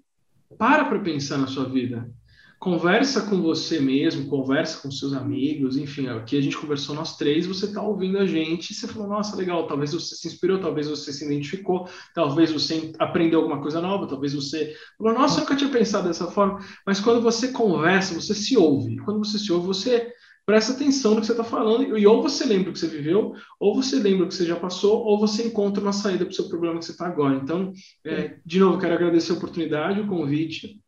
[0.57, 2.09] Para para pensar na sua vida.
[2.59, 7.45] Conversa com você mesmo, conversa com seus amigos, enfim, aqui a gente conversou nós três,
[7.45, 11.13] você está ouvindo a gente, você falou, nossa, legal, talvez você se inspirou, talvez você
[11.13, 15.69] se identificou, talvez você aprendeu alguma coisa nova, talvez você falou, nossa, eu nunca tinha
[15.69, 20.11] pensado dessa forma, mas quando você conversa, você se ouve, quando você se ouve, você
[20.47, 23.35] presta atenção no que você está falando, e ou você lembra o que você viveu,
[23.59, 26.35] ou você lembra o que você já passou, ou você encontra uma saída para o
[26.35, 27.35] seu problema que você está agora.
[27.35, 27.73] Então,
[28.05, 30.79] é, de novo, quero agradecer a oportunidade, o convite,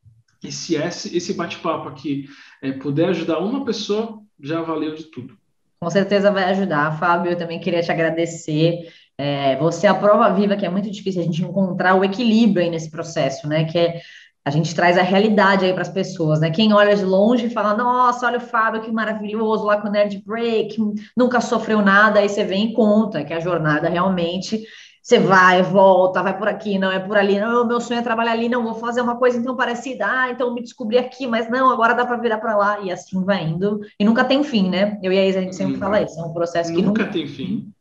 [0.42, 2.30] e se esse, esse bate-papo aqui
[2.62, 5.38] é, puder ajudar uma pessoa, já valeu de tudo.
[5.82, 7.34] Com certeza vai ajudar, Fábio.
[7.34, 8.80] Eu também queria te agradecer.
[9.18, 12.64] É, você é a prova viva que é muito difícil a gente encontrar o equilíbrio
[12.64, 13.66] aí nesse processo, né?
[13.66, 14.02] Que é
[14.50, 16.50] a gente traz a realidade aí para as pessoas, né?
[16.50, 20.24] Quem olha de longe fala, nossa, olha o Fábio, que maravilhoso, lá com o Nerd
[20.26, 20.76] Break,
[21.16, 24.64] nunca sofreu nada, aí você vem e conta que a jornada realmente
[25.02, 28.32] você vai, volta, vai por aqui, não é por ali, não, meu sonho é trabalhar
[28.32, 31.70] ali, não, vou fazer uma coisa então parecida, ah, então me descobri aqui, mas não,
[31.70, 35.00] agora dá para virar para lá, e assim vai indo, e nunca tem fim, né?
[35.02, 37.04] Eu e a Isa, a gente sempre hum, fala isso, é um processo que nunca,
[37.04, 37.72] nunca tem fim.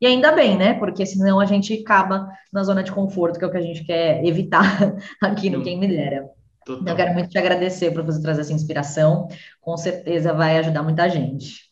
[0.00, 0.74] E ainda bem, né?
[0.74, 3.84] Porque senão a gente acaba na zona de conforto, que é o que a gente
[3.84, 6.28] quer evitar aqui no Quem Me Dera.
[6.64, 6.86] Total.
[6.86, 9.26] Eu quero muito te agradecer por você trazer essa inspiração.
[9.60, 11.68] Com certeza vai ajudar muita gente.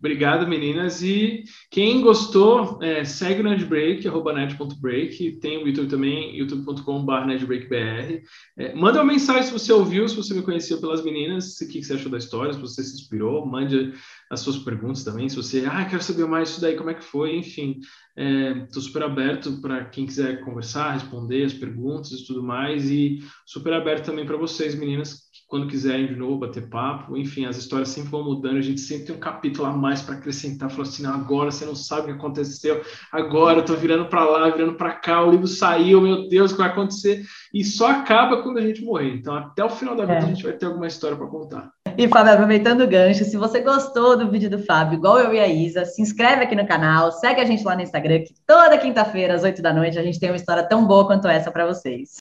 [0.00, 1.02] Obrigado, meninas.
[1.02, 5.32] E quem gostou, é, segue o Nedbreak, arroba net.break.
[5.32, 8.22] Tem o YouTube também, youtube.com.br nedbreakbr.
[8.56, 11.80] É, manda uma mensagem se você ouviu, se você me conheceu pelas meninas, o que,
[11.80, 13.44] que você achou da história, se você se inspirou.
[13.44, 13.92] Mande
[14.30, 15.28] as suas perguntas também.
[15.28, 17.80] Se você, ah, quero saber mais isso daí, como é que foi, enfim.
[18.16, 22.88] Estou é, super aberto para quem quiser conversar, responder as perguntas e tudo mais.
[22.88, 27.16] E super aberto também para vocês, meninas, quando quiserem de novo bater papo.
[27.16, 30.14] Enfim, as histórias sempre vão mudando, a gente sempre tem um capítulo a mais para
[30.14, 30.70] acrescentar.
[30.70, 34.24] Falou assim: não, agora você não sabe o que aconteceu, agora eu tô virando para
[34.24, 37.24] lá, virando para cá, o livro saiu, meu Deus, o que vai acontecer?
[37.52, 39.12] E só acaba quando a gente morrer.
[39.12, 40.22] Então, até o final da vida, é.
[40.22, 41.72] a gente vai ter alguma história para contar.
[41.96, 45.40] E, Fábio, aproveitando o gancho, se você gostou do vídeo do Fábio, igual eu e
[45.40, 48.78] a Isa, se inscreve aqui no canal, segue a gente lá no Instagram, que toda
[48.78, 51.66] quinta-feira, às oito da noite, a gente tem uma história tão boa quanto essa para
[51.66, 52.18] vocês.